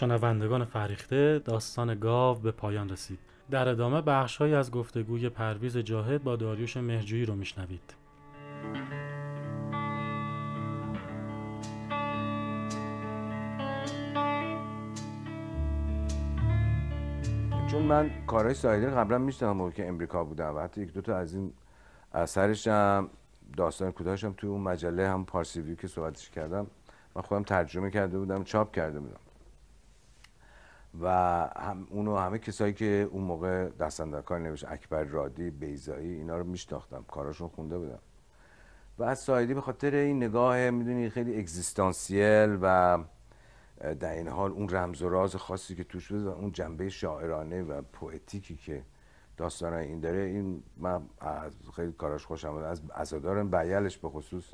شنوندگان 0.00 0.64
فریخته 0.64 1.38
داستان 1.38 1.94
گاو 1.94 2.38
به 2.38 2.50
پایان 2.50 2.88
رسید. 2.88 3.18
در 3.50 3.68
ادامه 3.68 4.00
بخشهایی 4.00 4.54
از 4.54 4.70
گفتگوی 4.70 5.28
پرویز 5.28 5.78
جاهد 5.78 6.22
با 6.22 6.36
داریوش 6.36 6.76
مهجویی 6.76 7.24
رو 7.24 7.34
میشنوید. 7.34 7.94
چون 17.70 17.82
من 17.82 18.10
کارهای 18.26 18.54
سایدی 18.54 18.86
قبلا 18.86 19.18
موقع 19.52 19.70
که 19.70 19.88
امریکا 19.88 20.24
بودم 20.24 20.56
و 20.56 20.60
حتی 20.60 20.80
یک 20.80 20.92
دوتا 20.92 21.16
از 21.16 21.34
این 21.34 21.52
اثرش 22.12 22.68
هم 22.68 23.10
داستان 23.56 23.92
کوتاهش 23.92 24.24
هم 24.24 24.34
توی 24.36 24.50
اون 24.50 24.60
مجله 24.60 25.08
هم 25.08 25.24
پارسی 25.24 25.76
که 25.76 25.88
صحبتش 25.88 26.30
کردم 26.30 26.66
من 27.16 27.22
خودم 27.22 27.42
ترجمه 27.42 27.90
کرده 27.90 28.18
بودم 28.18 28.44
چاپ 28.44 28.74
کرده 28.74 29.00
بودم. 29.00 29.29
و 31.00 31.08
هم 31.56 31.86
اونو 31.90 32.16
همه 32.16 32.38
کسایی 32.38 32.72
که 32.72 33.08
اون 33.10 33.24
موقع 33.24 33.68
دستندرکار 33.68 34.38
نوشت 34.38 34.64
اکبر 34.68 35.04
رادی 35.04 35.50
بیزایی 35.50 36.14
اینا 36.14 36.38
رو 36.38 36.44
میشناختم. 36.44 37.04
کاراشون 37.08 37.48
خونده 37.48 37.78
بودم. 37.78 37.98
و 38.98 39.02
از 39.02 39.18
سایدی 39.18 39.54
به 39.54 39.60
خاطر 39.60 39.94
این 39.94 40.16
نگاه 40.16 40.70
می‌دونی 40.70 41.10
خیلی 41.10 41.38
اگزیستانسیل 41.38 42.58
و 42.62 42.98
در 44.00 44.12
این 44.12 44.28
حال 44.28 44.50
اون 44.50 44.68
رمز 44.68 45.02
و 45.02 45.08
راز 45.08 45.36
خاصی 45.36 45.74
که 45.74 45.84
توش 45.84 46.12
بود 46.12 46.26
و 46.26 46.28
اون 46.28 46.52
جنبه 46.52 46.88
شاعرانه 46.88 47.62
و 47.62 47.82
پویتیکی 47.82 48.56
که 48.56 48.82
داستان 49.36 49.72
این 49.72 50.00
داره 50.00 50.20
این 50.20 50.62
من 50.76 51.02
از 51.20 51.52
خیلی 51.76 51.92
کاراش 51.92 52.26
خوشم 52.26 52.48
آمده 52.48 52.66
از 52.66 52.82
عزادار 52.94 53.44
بیلش 53.44 53.98
به 53.98 54.08
خصوص 54.08 54.44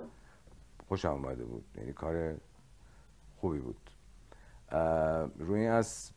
خوشم 0.89 1.09
آمده 1.09 1.45
بود. 1.45 1.65
یعنی 1.77 1.93
کار 1.93 2.35
خوبی 3.37 3.59
بود. 3.59 3.91
روی 5.39 5.67
از 5.67 6.11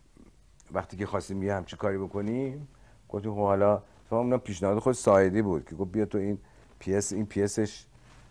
وقتی 0.74 0.98
که 0.98 1.06
خواستیم 1.06 1.44
یه 1.44 1.54
همچی 1.54 1.78
کاری 1.78 1.98
بکنیم 1.98 2.68
گفتیم 3.10 3.32
خب 3.32 3.40
حالا 3.40 3.82
فهم 4.10 4.38
پیشنهاد 4.38 4.80
خود 4.80 4.94
ساعدی 4.94 5.42
بود 5.42 5.66
که 5.66 5.76
گفت 5.76 5.92
بیا 5.92 6.06
تو 6.06 6.18
این 6.18 6.38
پیس 6.80 7.14
این 7.14 7.26
پیسش 7.26 7.86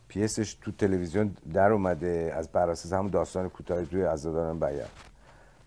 پیسش 0.09 0.55
تو 0.55 0.73
تلویزیون 0.73 1.37
در 1.53 1.73
اومده 1.73 2.33
از 2.37 2.49
بر 2.49 2.71
اساس 2.71 2.93
همون 2.93 3.11
داستان 3.11 3.49
کوتاه 3.49 3.85
توی 3.85 4.03
عزاداران 4.03 4.61
بیل. 4.61 4.89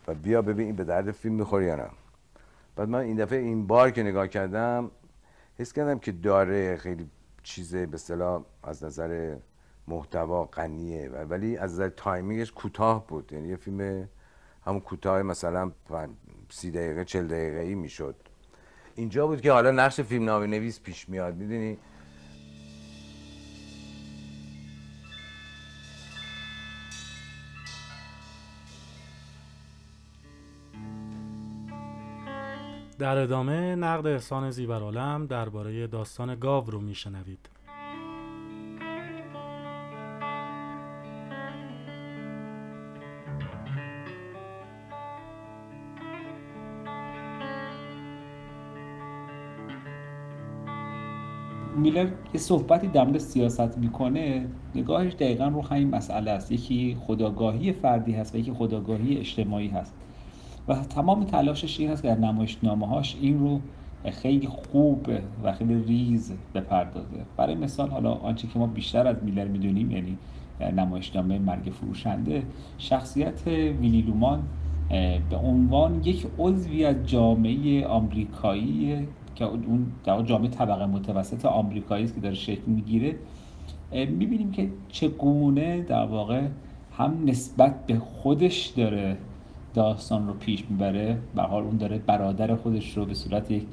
و 0.07 0.13
بیا 0.13 0.41
ببین 0.41 0.65
این 0.65 0.75
به 0.75 0.83
درد 0.83 1.11
فیلم 1.11 1.35
می‌خوره 1.35 1.65
یا 1.65 1.75
نه. 1.75 1.87
بعد 2.75 2.89
من 2.89 2.99
این 2.99 3.17
دفعه 3.17 3.39
این 3.39 3.67
بار 3.67 3.91
که 3.91 4.03
نگاه 4.03 4.27
کردم 4.27 4.91
حس 5.59 5.73
کردم 5.73 5.99
که 5.99 6.11
داره 6.11 6.77
خیلی 6.77 7.09
چیز 7.43 7.75
به 7.75 7.93
اصطلاح 7.93 8.43
از 8.63 8.83
نظر 8.83 9.35
محتوا 9.87 10.45
غنیه 10.45 11.09
ولی 11.09 11.57
از 11.57 11.73
نظر 11.73 11.89
timing 11.89 12.36
ش 12.36 12.51
کوتاه 12.51 13.07
بود. 13.07 13.33
یعنی 13.33 13.47
یه 13.47 13.55
فیلم 13.55 14.09
همون 14.65 14.79
کوتاه 14.79 15.21
مثلا 15.21 15.71
سی 16.51 16.71
دقیقه 16.71 17.05
چل 17.05 17.27
دقیقه 17.27 17.59
ای 17.59 17.75
می‌شد. 17.75 18.15
اینجا 18.95 19.27
بود 19.27 19.41
که 19.41 19.51
حالا 19.51 19.71
نقش 19.71 20.01
فیلم 20.01 20.29
نویس 20.29 20.79
پیش 20.81 21.09
میاد 21.09 21.35
می‌دونی؟ 21.35 21.77
در 32.99 33.17
ادامه 33.17 33.75
نقد 33.75 34.07
احسان 34.07 34.51
زیورالم 34.51 35.25
درباره 35.25 35.87
داستان 35.87 36.35
گاو 36.35 36.71
رو 36.71 36.81
میشنوید. 36.81 37.40
میلر 51.91 52.07
یه 52.33 52.39
صحبتی 52.39 52.87
در 52.87 53.03
مورد 53.03 53.17
سیاست 53.17 53.77
می‌کنه 53.77 54.45
نگاهش 54.75 55.13
دقیقا 55.13 55.47
رو 55.47 55.61
همین 55.61 55.89
مسئله 55.89 56.31
است. 56.31 56.51
یکی 56.51 56.97
خداگاهی 57.07 57.71
فردی 57.71 58.11
هست 58.11 58.35
و 58.35 58.37
یکی 58.37 58.53
خداگاهی 58.53 59.17
اجتماعی 59.17 59.67
هست. 59.67 59.93
و 60.67 60.75
تمام 60.75 61.23
تلاشش 61.23 61.79
این 61.79 61.89
هست 61.89 62.01
که 62.01 62.07
در 62.07 62.17
نمایشنامه 62.17 62.87
هاش 62.87 63.17
این 63.21 63.39
رو 63.39 63.59
خیلی 64.11 64.47
خوب 64.47 65.07
و 65.43 65.53
خیلی 65.53 65.83
ریز 65.83 66.33
بپردازه. 66.55 67.17
برای 67.37 67.55
مثال 67.55 67.89
حالا 67.89 68.11
آنچه 68.11 68.47
که 68.47 68.59
ما 68.59 68.67
بیشتر 68.67 69.07
از 69.07 69.15
میلر 69.23 69.47
می‌دونیم 69.47 69.91
یعنی 69.91 70.17
نمایشنامه 70.75 71.39
مرگ 71.39 71.71
فروشنده 71.73 72.43
شخصیت 72.77 73.47
ویلی 73.81 74.01
لومان 74.01 74.43
به 75.29 75.37
عنوان 75.43 76.01
یک 76.03 76.27
عضوی 76.39 76.85
از 76.85 76.95
جامعه 77.05 77.87
آمریکایی 77.87 79.07
که 79.35 79.45
اون 79.45 79.85
در 80.03 80.21
جامعه 80.21 80.49
طبقه 80.49 80.85
متوسط 80.85 81.45
آمریکایی 81.45 82.03
است 82.03 82.15
که 82.15 82.21
داره 82.21 82.35
شکل 82.35 82.61
می‌گیره 82.67 83.15
می‌بینیم 83.91 84.51
که 84.51 84.69
چگونه 84.89 85.81
در 85.81 86.05
واقع 86.05 86.41
هم 86.97 87.17
نسبت 87.25 87.85
به 87.85 87.99
خودش 87.99 88.65
داره 88.65 89.17
داستان 89.73 90.27
رو 90.27 90.33
پیش 90.33 90.65
می‌بره. 90.69 91.17
به 91.35 91.41
حال 91.41 91.63
اون 91.63 91.77
داره 91.77 91.97
برادر 91.97 92.55
خودش 92.55 92.97
رو 92.97 93.05
به 93.05 93.13
صورت 93.13 93.51
یک 93.51 93.63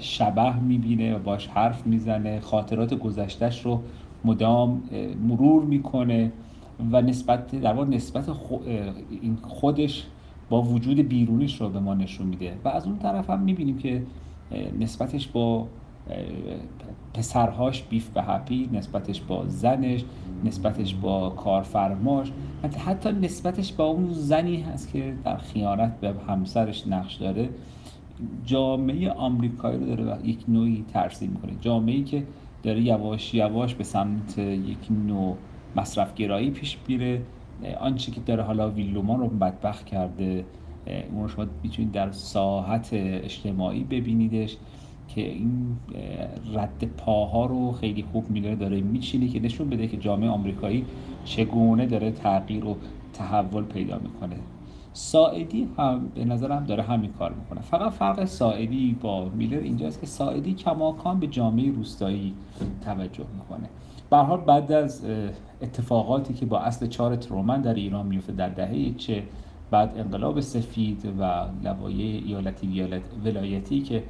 شبه 0.00 0.60
می‌بینه 0.60 1.16
و 1.16 1.18
باش 1.18 1.46
حرف 1.46 1.86
می‌زنه. 1.86 2.40
خاطرات 2.40 2.94
گذشتهش 2.94 3.66
رو 3.66 3.82
مدام 4.24 4.82
مرور 5.28 5.64
می‌کنه 5.64 6.32
و 6.92 7.02
نسبت 7.02 7.60
در 7.60 7.72
واقع 7.72 7.88
نسبت 7.88 8.30
خودش 9.42 10.06
با 10.48 10.62
وجود 10.62 10.98
بیرونیش 10.98 11.60
رو 11.60 11.68
به 11.68 11.80
ما 11.80 11.94
نشون 11.94 12.26
میده. 12.26 12.56
و 12.64 12.68
از 12.68 12.86
اون 12.86 12.98
طرف 12.98 13.30
هم 13.30 13.40
می‌بینیم 13.40 13.78
که 13.78 14.02
نسبتش 14.78 15.28
با 15.28 15.66
پسرهاش 17.14 17.82
بیف 17.82 18.08
به 18.08 18.22
هپی 18.22 18.68
نسبتش 18.72 19.20
با 19.20 19.44
زنش 19.46 20.04
نسبتش 20.44 20.94
با 20.94 21.30
کارفرماش 21.30 22.32
حتی 22.86 23.12
نسبتش 23.12 23.72
با 23.72 23.84
اون 23.84 24.12
زنی 24.12 24.60
هست 24.60 24.92
که 24.92 25.14
در 25.24 25.36
خیانت 25.36 26.00
به 26.00 26.14
همسرش 26.28 26.86
نقش 26.86 27.14
داره. 27.14 27.48
جامعه 28.44 29.10
آمریکایی 29.10 29.78
رو 29.78 29.86
داره 29.86 30.26
یک 30.28 30.44
نوعی 30.48 30.84
ترسیم 30.92 31.30
می‌کنه. 31.30 31.52
جامعه 31.60 32.02
که 32.02 32.22
داره 32.62 32.82
یواش 32.82 33.34
یواش 33.34 33.74
به 33.74 33.84
سمت 33.84 34.38
یک 34.38 34.78
نوع 35.06 35.36
مصرفگرایی 35.76 36.50
پیش 36.50 36.78
میره. 36.88 37.22
آنچه 37.80 38.12
که 38.12 38.20
داره 38.20 38.42
حالا 38.42 38.70
ویلومان 38.70 39.20
رو 39.20 39.28
بدبخت 39.28 39.86
کرده. 39.86 40.44
اون 41.12 41.22
رو 41.22 41.28
شما 41.28 41.46
می‌تونید 41.62 41.92
در 41.92 42.10
ساحت 42.10 42.88
اجتماعی 42.92 43.84
ببینیدش 43.84 44.56
که 45.08 45.28
این 45.30 45.76
رد 46.54 46.84
پاها 46.96 47.46
رو 47.46 47.72
خیلی 47.72 48.04
خوب 48.12 48.30
میداره 48.30 48.56
داره 48.56 48.80
میچینه 48.80 49.28
که 49.28 49.40
نشون 49.40 49.70
بده 49.70 49.88
که 49.88 49.96
جامعه 49.96 50.28
آمریکایی 50.28 50.84
چگونه 51.24 51.86
داره 51.86 52.10
تغییر 52.10 52.64
و 52.64 52.76
تحول 53.14 53.64
پیدا 53.64 53.98
می‌کنه. 53.98 54.36
ساعدی 54.92 55.68
هم 55.78 56.08
به 56.14 56.24
نظرم 56.24 56.64
داره 56.64 56.82
همین 56.82 57.12
کار 57.12 57.32
می‌کنه. 57.32 57.60
فقط 57.60 57.92
فرق 57.92 58.24
ساعدی 58.24 58.96
با 59.00 59.28
میلر 59.28 59.58
اینجاست 59.58 60.00
که 60.00 60.06
ساعدی 60.06 60.54
کماکان 60.54 61.20
به 61.20 61.26
جامعه 61.26 61.72
روستایی 61.72 62.34
توجه 62.84 63.24
می‌کنه. 63.34 63.68
به 64.10 64.36
بعد 64.46 64.72
از 64.72 65.06
اتفاقاتی 65.62 66.34
که 66.34 66.46
با 66.46 66.58
اصل 66.58 66.86
چهار 66.86 67.16
ترومن 67.16 67.60
در 67.60 67.74
ایران 67.74 68.06
میفته 68.06 68.32
در 68.32 68.48
دهه 68.48 68.94
چه 68.94 69.22
بعد 69.70 69.98
انقلاب 69.98 70.40
سفید 70.40 71.12
و 71.18 71.44
لوایه 71.64 72.22
ایالتی 72.24 72.82
ولایتی 73.24 73.80
که 73.80 74.02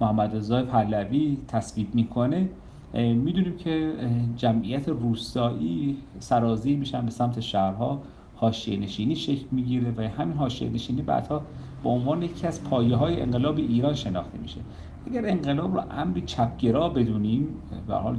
محمد 0.00 0.36
رضا 0.36 0.62
پهلوی 0.62 1.38
تصویب 1.48 1.94
می‌کنه 1.94 2.48
می‌دونیم 2.94 3.56
که 3.56 3.92
جمعیت 4.36 4.88
روستایی 4.88 5.96
سرازی 6.18 6.76
میشن 6.76 7.04
به 7.04 7.10
سمت 7.10 7.40
شهرها. 7.40 8.02
حاشیه 8.36 8.80
نشینی 8.80 9.16
شکل 9.16 9.46
می‌گیره 9.50 9.94
و 9.96 10.00
همین 10.00 10.36
حاشیه 10.36 10.70
نشینی 10.70 11.02
بعدها 11.02 11.42
به 11.82 11.88
عنوان 11.88 12.22
یکی 12.22 12.46
از 12.46 12.64
پایه 12.64 12.96
های 12.96 13.20
انقلاب 13.20 13.56
ایران 13.56 13.94
شناخته 13.94 14.38
میشه. 14.38 14.60
اگر 15.06 15.26
انقلاب 15.26 15.74
رو 15.74 15.82
امری 15.90 16.20
چپگرا 16.20 16.88
بدونیم 16.88 17.48
به 17.86 17.94
حال 17.94 18.16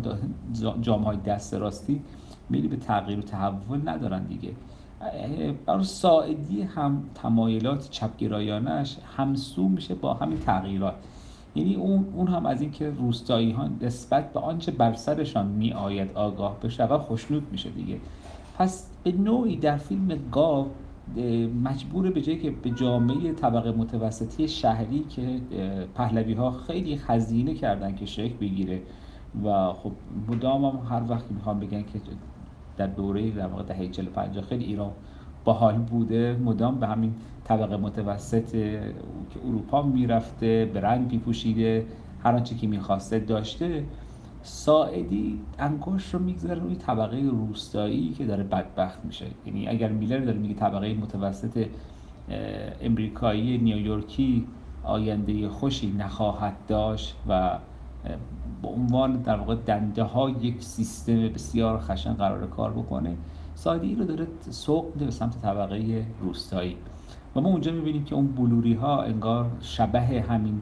جامعه 0.82 1.06
های 1.06 1.18
دست 1.18 1.54
راستی 1.54 2.02
میلی 2.50 2.68
به 2.68 2.76
تغییر 2.76 3.20
و 3.20 3.22
تحول 3.22 3.90
ندارن 3.90 4.24
دیگه. 4.24 4.50
برای 5.66 5.84
ساعدی 5.84 6.62
هم 6.62 7.04
تمایلات 7.16 7.90
چپگرایانش 7.90 8.98
همسو 9.18 9.68
میشه 9.68 9.96
با 9.96 10.14
همین 10.14 10.38
تغییرات. 10.38 10.96
یعنی 11.56 11.76
اون, 11.76 12.06
اون 12.16 12.28
هم 12.28 12.46
از 12.46 12.62
اینکه 12.62 12.90
روستایی 12.90 13.52
ها 13.52 13.70
نسبت 13.82 14.34
به 14.34 14.40
آنچه 14.40 14.72
بر 14.72 14.94
سرشان 14.94 15.48
می 15.48 15.74
آید 15.74 16.12
آگاه 16.16 16.60
بشه 16.60 16.84
و 16.84 16.98
خوشنود 16.98 17.48
میشه 17.52 17.70
دیگه. 17.70 17.98
پس 18.58 18.90
به 19.04 19.12
نوعی 19.12 19.56
در 19.56 19.78
فیلم 19.78 20.20
گاو 20.32 20.68
مجبور 21.64 22.12
به 22.12 22.22
جایی 22.22 22.40
که 22.40 22.52
به 22.52 22.70
جامعه 22.70 23.34
طبقه 23.34 23.72
متوسطی 23.72 24.48
شهری 24.48 25.06
که 25.10 25.42
پهلوی 25.96 26.34
ها 26.34 26.52
خیلی 26.52 26.98
خزینه 26.98 27.54
کردن 27.54 27.96
که 27.96 28.06
شکل 28.06 28.38
بگیره 28.38 28.82
و 29.44 29.74
خب 29.74 29.92
مدام 30.28 30.66
هم 30.66 30.80
هر 30.90 31.10
وقت 31.10 31.32
می‌خوام 31.32 31.60
بگن 31.60 31.82
که 31.82 32.00
در 32.78 32.88
دوره 32.88 33.32
در 33.32 33.48
واقع 33.48 33.64
دهه 33.64 33.88
40 33.88 34.06
50 34.06 34.44
خیلی 34.44 34.66
ایران 34.66 34.92
باحال 35.46 35.76
بوده. 35.76 36.38
مدام 36.44 36.80
به 36.80 36.88
همین 36.88 37.14
طبقه 37.44 37.78
متوسط 37.78 38.52
که 38.52 38.94
اروپا 39.48 39.82
می‌رفته 39.82 40.72
به 40.74 40.82
رنگ 40.82 41.20
پوشیده 41.20 41.86
هر 42.24 42.36
آنچه 42.36 42.56
که 42.56 42.68
می‌خواسته 42.68 43.20
داشته. 43.20 43.84
ساعدی 44.44 45.40
انگشت 45.60 46.14
رو 46.14 46.20
می‌گذاره 46.20 46.60
روی 46.60 46.76
طبقه 46.76 47.18
روستایی 47.18 48.10
که 48.10 48.26
داره 48.26 48.44
بدبخت 48.44 49.06
میشه. 49.06 49.26
یعنی 49.46 49.68
اگر 49.68 49.90
میلر 49.90 50.20
داره 50.20 50.38
میگه 50.38 50.54
طبقه 50.54 50.94
متوسط 50.94 51.68
امریکایی 52.82 53.58
نیویورکی 53.58 54.48
آینده 54.84 55.50
خوشی 55.50 55.92
نخواهد 55.92 56.54
داشت 56.68 57.16
و 57.30 57.58
به 58.64 58.70
عنوان 58.70 59.22
در 59.22 59.38
واقع 59.38 59.56
دنده 59.56 60.04
ها 60.04 60.30
یک 60.30 60.64
سیستم 60.64 61.28
بسیار 61.28 61.80
خشن 61.80 62.14
قرار 62.14 62.48
کار 62.48 62.72
بکنه. 62.72 63.18
سایدی 63.56 63.96
رو 63.96 64.06
داره 64.06 64.28
سوق 64.50 64.86
میده 64.94 65.06
به 65.06 65.12
سمت 65.12 65.42
طبقه 65.42 66.06
روستایی. 66.22 66.78
و 67.36 67.42
ما 67.42 67.50
اونجا 67.50 67.72
می‌بینیم 67.72 68.04
که 68.04 68.16
اون 68.16 68.28
بلوری 68.28 68.74
ها 68.74 69.04
انگار 69.04 69.52
شبه 69.62 70.00
همین 70.02 70.62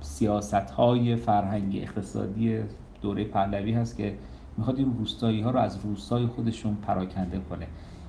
سیاست 0.00 0.54
های 0.54 1.16
فرهنگی 1.16 1.80
اقتصادی 1.80 2.58
دوره 3.02 3.24
پهلوی 3.24 3.72
هست 3.72 3.96
که 3.96 4.18
می‌خواد 4.56 4.78
این 4.78 4.94
روستایی 4.98 5.40
ها 5.40 5.50
رو 5.50 5.58
از 5.58 5.84
روستای 5.84 6.26
خودشون 6.26 6.74
پراکنده 6.74 7.38
کنه. 7.50 7.66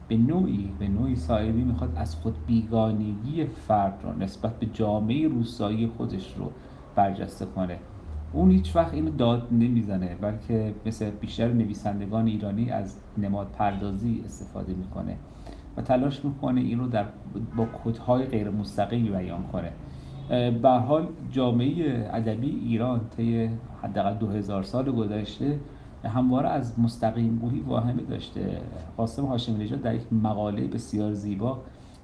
به 0.07 0.18
نوعی 0.18 0.74
به 0.80 0.88
نوعی 0.88 1.16
سایدی 1.16 1.61
می‌خواد 1.61 1.93
از 1.95 2.16
خود 2.16 2.36
بیگانگی 2.47 3.45
فرد 3.45 3.99
رو 4.03 4.24
نسبت 4.24 4.59
به 4.59 4.66
جامعه 4.66 5.28
روستایی 5.28 5.91
خودش 5.97 6.36
رو 6.38 6.51
برجسته 6.95 7.45
کنه. 7.45 7.80
اون 8.36 8.52
هیچ 8.52 8.76
وقت 8.76 8.94
اینو 8.94 9.12
داد 9.12 9.48
نمی‌زنه 9.52 10.16
بلکه 10.22 10.74
مثل 10.86 11.10
بیشتر 11.10 11.48
نویسندگان 11.48 12.28
ایرانی 12.28 12.72
از 12.72 12.98
نماد 13.18 13.48
پردازی 13.48 14.22
استفاده 14.26 14.74
می‌کنه 14.74 15.18
و 15.78 15.82
تلاش 15.82 16.26
می‌کنه 16.26 16.62
این 16.62 16.80
رو 16.80 16.88
در 16.88 17.06
با 17.56 17.66
کدهای 17.84 18.26
غیر 18.26 18.50
مستقیمی 18.50 19.10
بیان 19.10 19.44
کنه. 19.44 19.72
به 20.52 20.70
حال 20.70 21.08
جامعه 21.32 22.10
ادبی 22.14 22.50
ایران 22.50 23.02
طی 23.18 23.50
حداقل 23.82 24.14
2000 24.14 24.64
سال 24.64 24.92
گذشته 24.92 25.60
همواره 26.04 26.50
از 26.50 26.80
مستقیم 26.80 27.38
گویی 27.38 27.60
واهمه 27.60 28.04
داشته. 28.04 28.58
قاسم 28.98 29.26
هاشمی 29.26 29.64
نژاد 29.64 29.82
در 29.82 29.96
یک 29.96 30.14
مقاله 30.14 30.68
بسیار 30.68 31.14
زیبا 31.14 31.60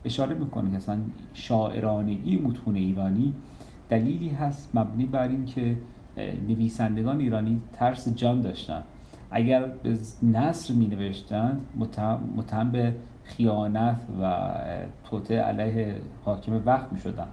اشاره 0.05 0.35
می‌کنه 0.35 0.71
که 0.71 0.77
اصلا 0.77 0.97
شاعرانگی 1.33 2.37
متون 2.37 2.75
ایرانی 2.75 3.33
دلیلی 3.89 4.29
هست 4.29 4.69
مبنی 4.73 5.05
بر 5.05 5.27
اینکه 5.27 5.77
نویسندگان 6.17 7.19
ایرانی 7.19 7.61
ترس 7.73 8.09
جان 8.09 8.41
داشتن. 8.41 8.83
اگر 9.31 9.65
به 9.83 9.97
نصر 10.23 10.73
می 10.73 10.87
نوشتن 10.87 11.61
متهم 12.35 12.71
به 12.71 12.95
خیانت 13.23 14.01
و 14.21 14.51
توته 15.03 15.39
علیه 15.39 15.95
حاکم 16.25 16.61
وقت 16.65 16.93
می 16.93 16.99
شدن 16.99 17.27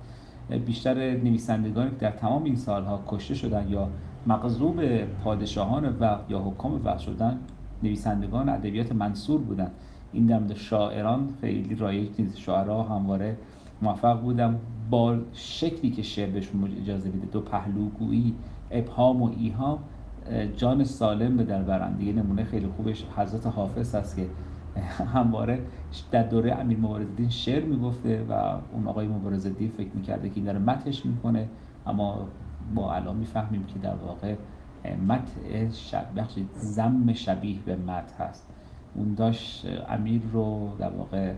بیشتر 0.66 0.94
نویسندگانی 1.16 1.90
که 1.90 1.96
در 1.96 2.10
تمام 2.10 2.44
این 2.44 2.56
سالها 2.56 3.02
کشته 3.06 3.34
شدن 3.34 3.68
یا 3.68 3.88
مغضوب 4.26 4.84
پادشاهان 5.24 5.96
وقت 6.00 6.30
یا 6.30 6.38
حکام 6.38 6.84
وقت 6.84 6.98
شدن 6.98 7.38
نویسندگان 7.82 8.48
ادبیات 8.48 8.92
منصور 8.92 9.40
بودن. 9.40 9.70
این 10.12 10.26
دمد 10.26 10.54
شاعران 10.54 11.28
خیلی 11.40 11.74
رایج 11.74 12.08
نیست. 12.18 12.38
شاعرها 12.38 12.82
همواره 12.82 13.36
موفق 13.82 14.20
بودن. 14.20 14.58
با 14.90 15.16
شکلی 15.32 15.90
که 15.90 16.02
شعر 16.02 16.30
بهشون 16.30 16.76
اجازه 16.82 17.10
میده 17.10 17.26
دو 17.26 17.40
پهلوگویی 17.40 18.34
ابهام 18.70 19.22
و 19.22 19.30
ایهام 19.36 19.78
جان 20.56 20.84
سالم 20.84 21.36
به 21.36 21.44
در 21.44 21.62
برند 21.62 22.02
یه 22.02 22.12
نمونه 22.12 22.44
خیلی 22.44 22.66
خوبش 22.66 23.04
حضرت 23.16 23.46
حافظ 23.46 23.94
است 23.94 24.16
که 24.16 24.26
همواره 25.04 25.62
در 26.10 26.22
دوره 26.22 26.54
امیر 26.54 26.78
مبارزالدین 26.78 27.28
شعر 27.28 27.64
می‌گفته 27.64 28.24
و 28.28 28.32
اون 28.72 28.86
آقای 28.86 29.08
مبارزالدین 29.08 29.68
فکر 29.68 29.90
می‌کرده 29.94 30.28
که 30.28 30.34
این 30.36 30.44
داره 30.44 30.58
متش 30.58 31.06
می‌کنه. 31.06 31.48
اما 31.86 32.28
ما 32.74 32.92
الان 32.92 33.16
می‌فهمیم 33.16 33.64
که 33.66 33.78
در 33.78 33.94
واقع 33.94 34.34
مت 35.08 35.30
بخش 36.16 36.38
زم 36.54 37.12
شبیه 37.12 37.58
به 37.66 37.76
مت 37.76 38.12
هست. 38.20 38.46
اون 38.94 39.14
داشت 39.14 39.66
امیر 39.88 40.22
رو 40.32 40.68
در 40.78 40.90
واقع 40.90 41.32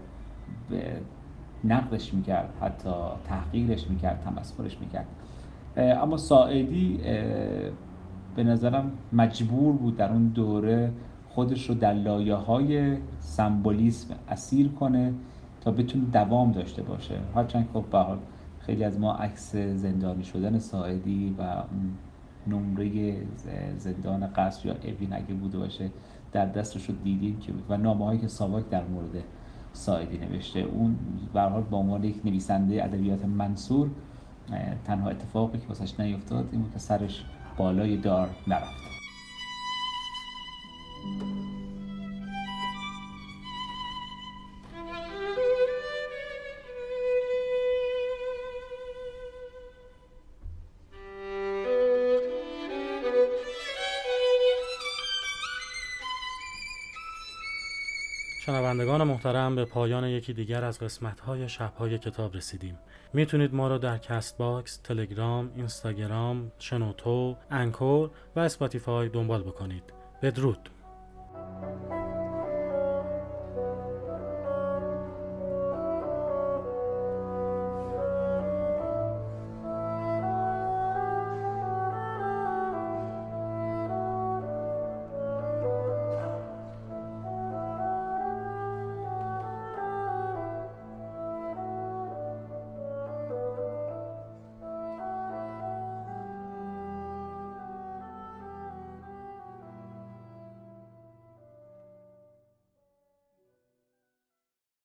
نقدش 1.64 2.14
می‌کرد 2.14 2.49
حتی 2.61 2.91
تحقیرش 3.24 3.91
می‌کرد 3.91 4.20
تمسخرش 4.24 4.81
می‌کرد. 4.81 5.07
اما 5.77 6.16
ساعدی 6.16 7.01
به 8.37 8.45
نظرم 8.45 8.93
مجبور 9.12 9.73
بود 9.73 9.97
در 9.97 10.12
اون 10.12 10.29
دوره 10.29 10.93
خودش 11.29 11.68
رو 11.68 11.75
در 11.75 11.95
لایه 11.95 12.35
های 12.35 12.97
سمبولیسم 13.18 14.14
اسیر 14.29 14.68
کنه 14.68 15.12
تا 15.61 15.71
بتونه 15.71 16.05
دوام 16.05 16.53
داشته 16.53 16.83
باشه. 16.83 17.14
هرچند 17.35 17.68
خب 17.73 17.85
به 17.93 18.05
خیلی 18.59 18.85
از 18.85 19.01
ما 19.01 19.12
عکس 19.14 19.57
زندانی 19.57 20.25
شدن 20.25 20.59
ساعدی 20.59 21.35
و 21.39 21.62
نمره 22.47 23.16
زندان 23.77 24.27
قصر 24.27 24.68
یا 24.68 24.75
اوین 24.85 25.12
اگه 25.12 25.35
بوده 25.35 25.59
باشه 25.59 25.91
در 26.33 26.47
دستش 26.47 26.87
رو 26.87 26.95
دیدیم 27.05 27.39
که 27.39 27.53
و 27.68 27.77
نامه 27.77 28.05
هایی 28.05 28.21
که 28.21 28.29
ساواک 28.29 28.68
در 28.68 28.85
مورد 28.85 29.25
ساعدی 29.73 30.18
نوشته. 30.18 30.61
اون 30.61 30.97
به 31.35 31.41
حال 31.41 31.62
با 31.62 31.79
عنوان 31.79 32.05
یک 32.05 32.21
نویسنده 32.25 32.85
ادبیات 32.85 33.25
منصور 33.25 33.91
تنها 34.84 35.11
اتفاقی 35.11 35.59
که 35.59 35.66
واسش 35.66 36.01
نیفتاد 36.01 36.48
این 36.53 36.62
بود 36.62 36.76
سرش 36.76 37.24
بالای 37.57 37.96
دار 37.96 38.30
نرفت. 38.46 38.99
شنوندگان 58.81 59.09
محترم 59.09 59.55
به 59.57 59.64
پایان 59.64 60.05
یکی 60.05 60.33
دیگر 60.33 60.64
از 60.64 60.78
قسمت‌های 60.78 61.49
شب‌های 61.49 61.99
کتاب 61.99 62.37
رسیدیم. 62.37 62.78
می‌تونید 63.12 63.55
ما 63.55 63.68
را 63.68 63.78
در 63.78 63.99
Castbox، 63.99 64.76
تلگرام، 64.76 65.51
اینستاگرام، 65.57 66.53
شنوتو، 66.59 67.37
Anchor 67.51 68.11
و 68.37 68.41
Spotify 68.41 69.09
دنبال 69.09 69.43
بکنید. 69.43 69.83
بدرود. 70.22 70.70